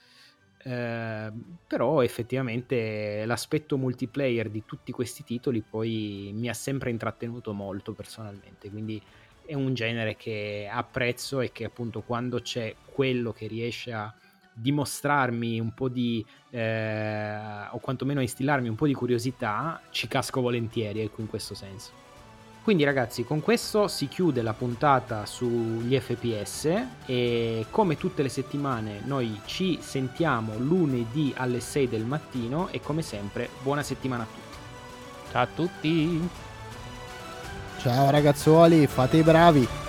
Eh, 0.65 1.31
però 1.67 2.01
effettivamente 2.01 3.27
l'aspetto 3.27 3.77
multiplayer 3.77 4.49
di 4.49 4.63
tutti 4.65 4.93
questi 4.93 5.25
titoli 5.25 5.61
poi 5.61 6.31
mi 6.33 6.49
ha 6.49 6.55
sempre 6.55 6.89
intrattenuto 6.89 7.53
molto 7.53 7.93
personalmente, 7.93 8.71
quindi 8.71 8.99
è 9.45 9.53
un 9.53 9.75
genere 9.75 10.17
che 10.17 10.71
apprezzo 10.73 11.43
e 11.43 11.53
che 11.53 11.67
appunto 11.67 12.01
quando 12.01 12.41
c'è 12.41 12.75
quello 12.87 13.33
che 13.33 13.47
riesce 13.47 13.93
a 13.93 14.11
dimostrarmi 14.59 15.61
un 15.61 15.73
po' 15.73 15.89
di 15.89 16.25
eh, 16.51 17.37
o 17.71 17.79
quantomeno 17.79 18.21
a 18.21 18.23
instillarmi 18.23 18.69
un 18.69 18.75
po' 18.75 18.87
di 18.87 18.95
curiosità 18.95 19.81
ci 19.91 20.09
casco 20.09 20.41
volentieri 20.41 21.01
ecco 21.01 21.21
in 21.21 21.29
questo 21.29 21.55
senso 21.55 22.07
quindi 22.69 22.85
ragazzi, 22.85 23.25
con 23.25 23.41
questo 23.41 23.89
si 23.89 24.09
chiude 24.09 24.43
la 24.43 24.53
puntata 24.53 25.25
sugli 25.25 25.99
FPS 25.99 26.71
e 27.07 27.65
come 27.71 27.97
tutte 27.97 28.23
le 28.23 28.29
settimane 28.29 29.01
noi 29.05 29.41
ci 29.47 29.79
sentiamo 29.81 30.59
lunedì 30.59 31.33
alle 31.35 31.61
6 31.61 31.89
del 31.89 32.05
mattino 32.05 32.69
e 32.69 32.81
come 32.81 33.01
sempre 33.01 33.49
buona 33.63 33.83
settimana 33.83 34.25
a 34.25 34.27
tutti. 34.27 35.31
Ciao 35.31 35.43
a 35.43 35.47
tutti. 35.47 36.29
Ciao 37.79 38.11
ragazzuoli, 38.11 38.87
fate 38.87 39.17
i 39.17 39.23
bravi. 39.23 39.88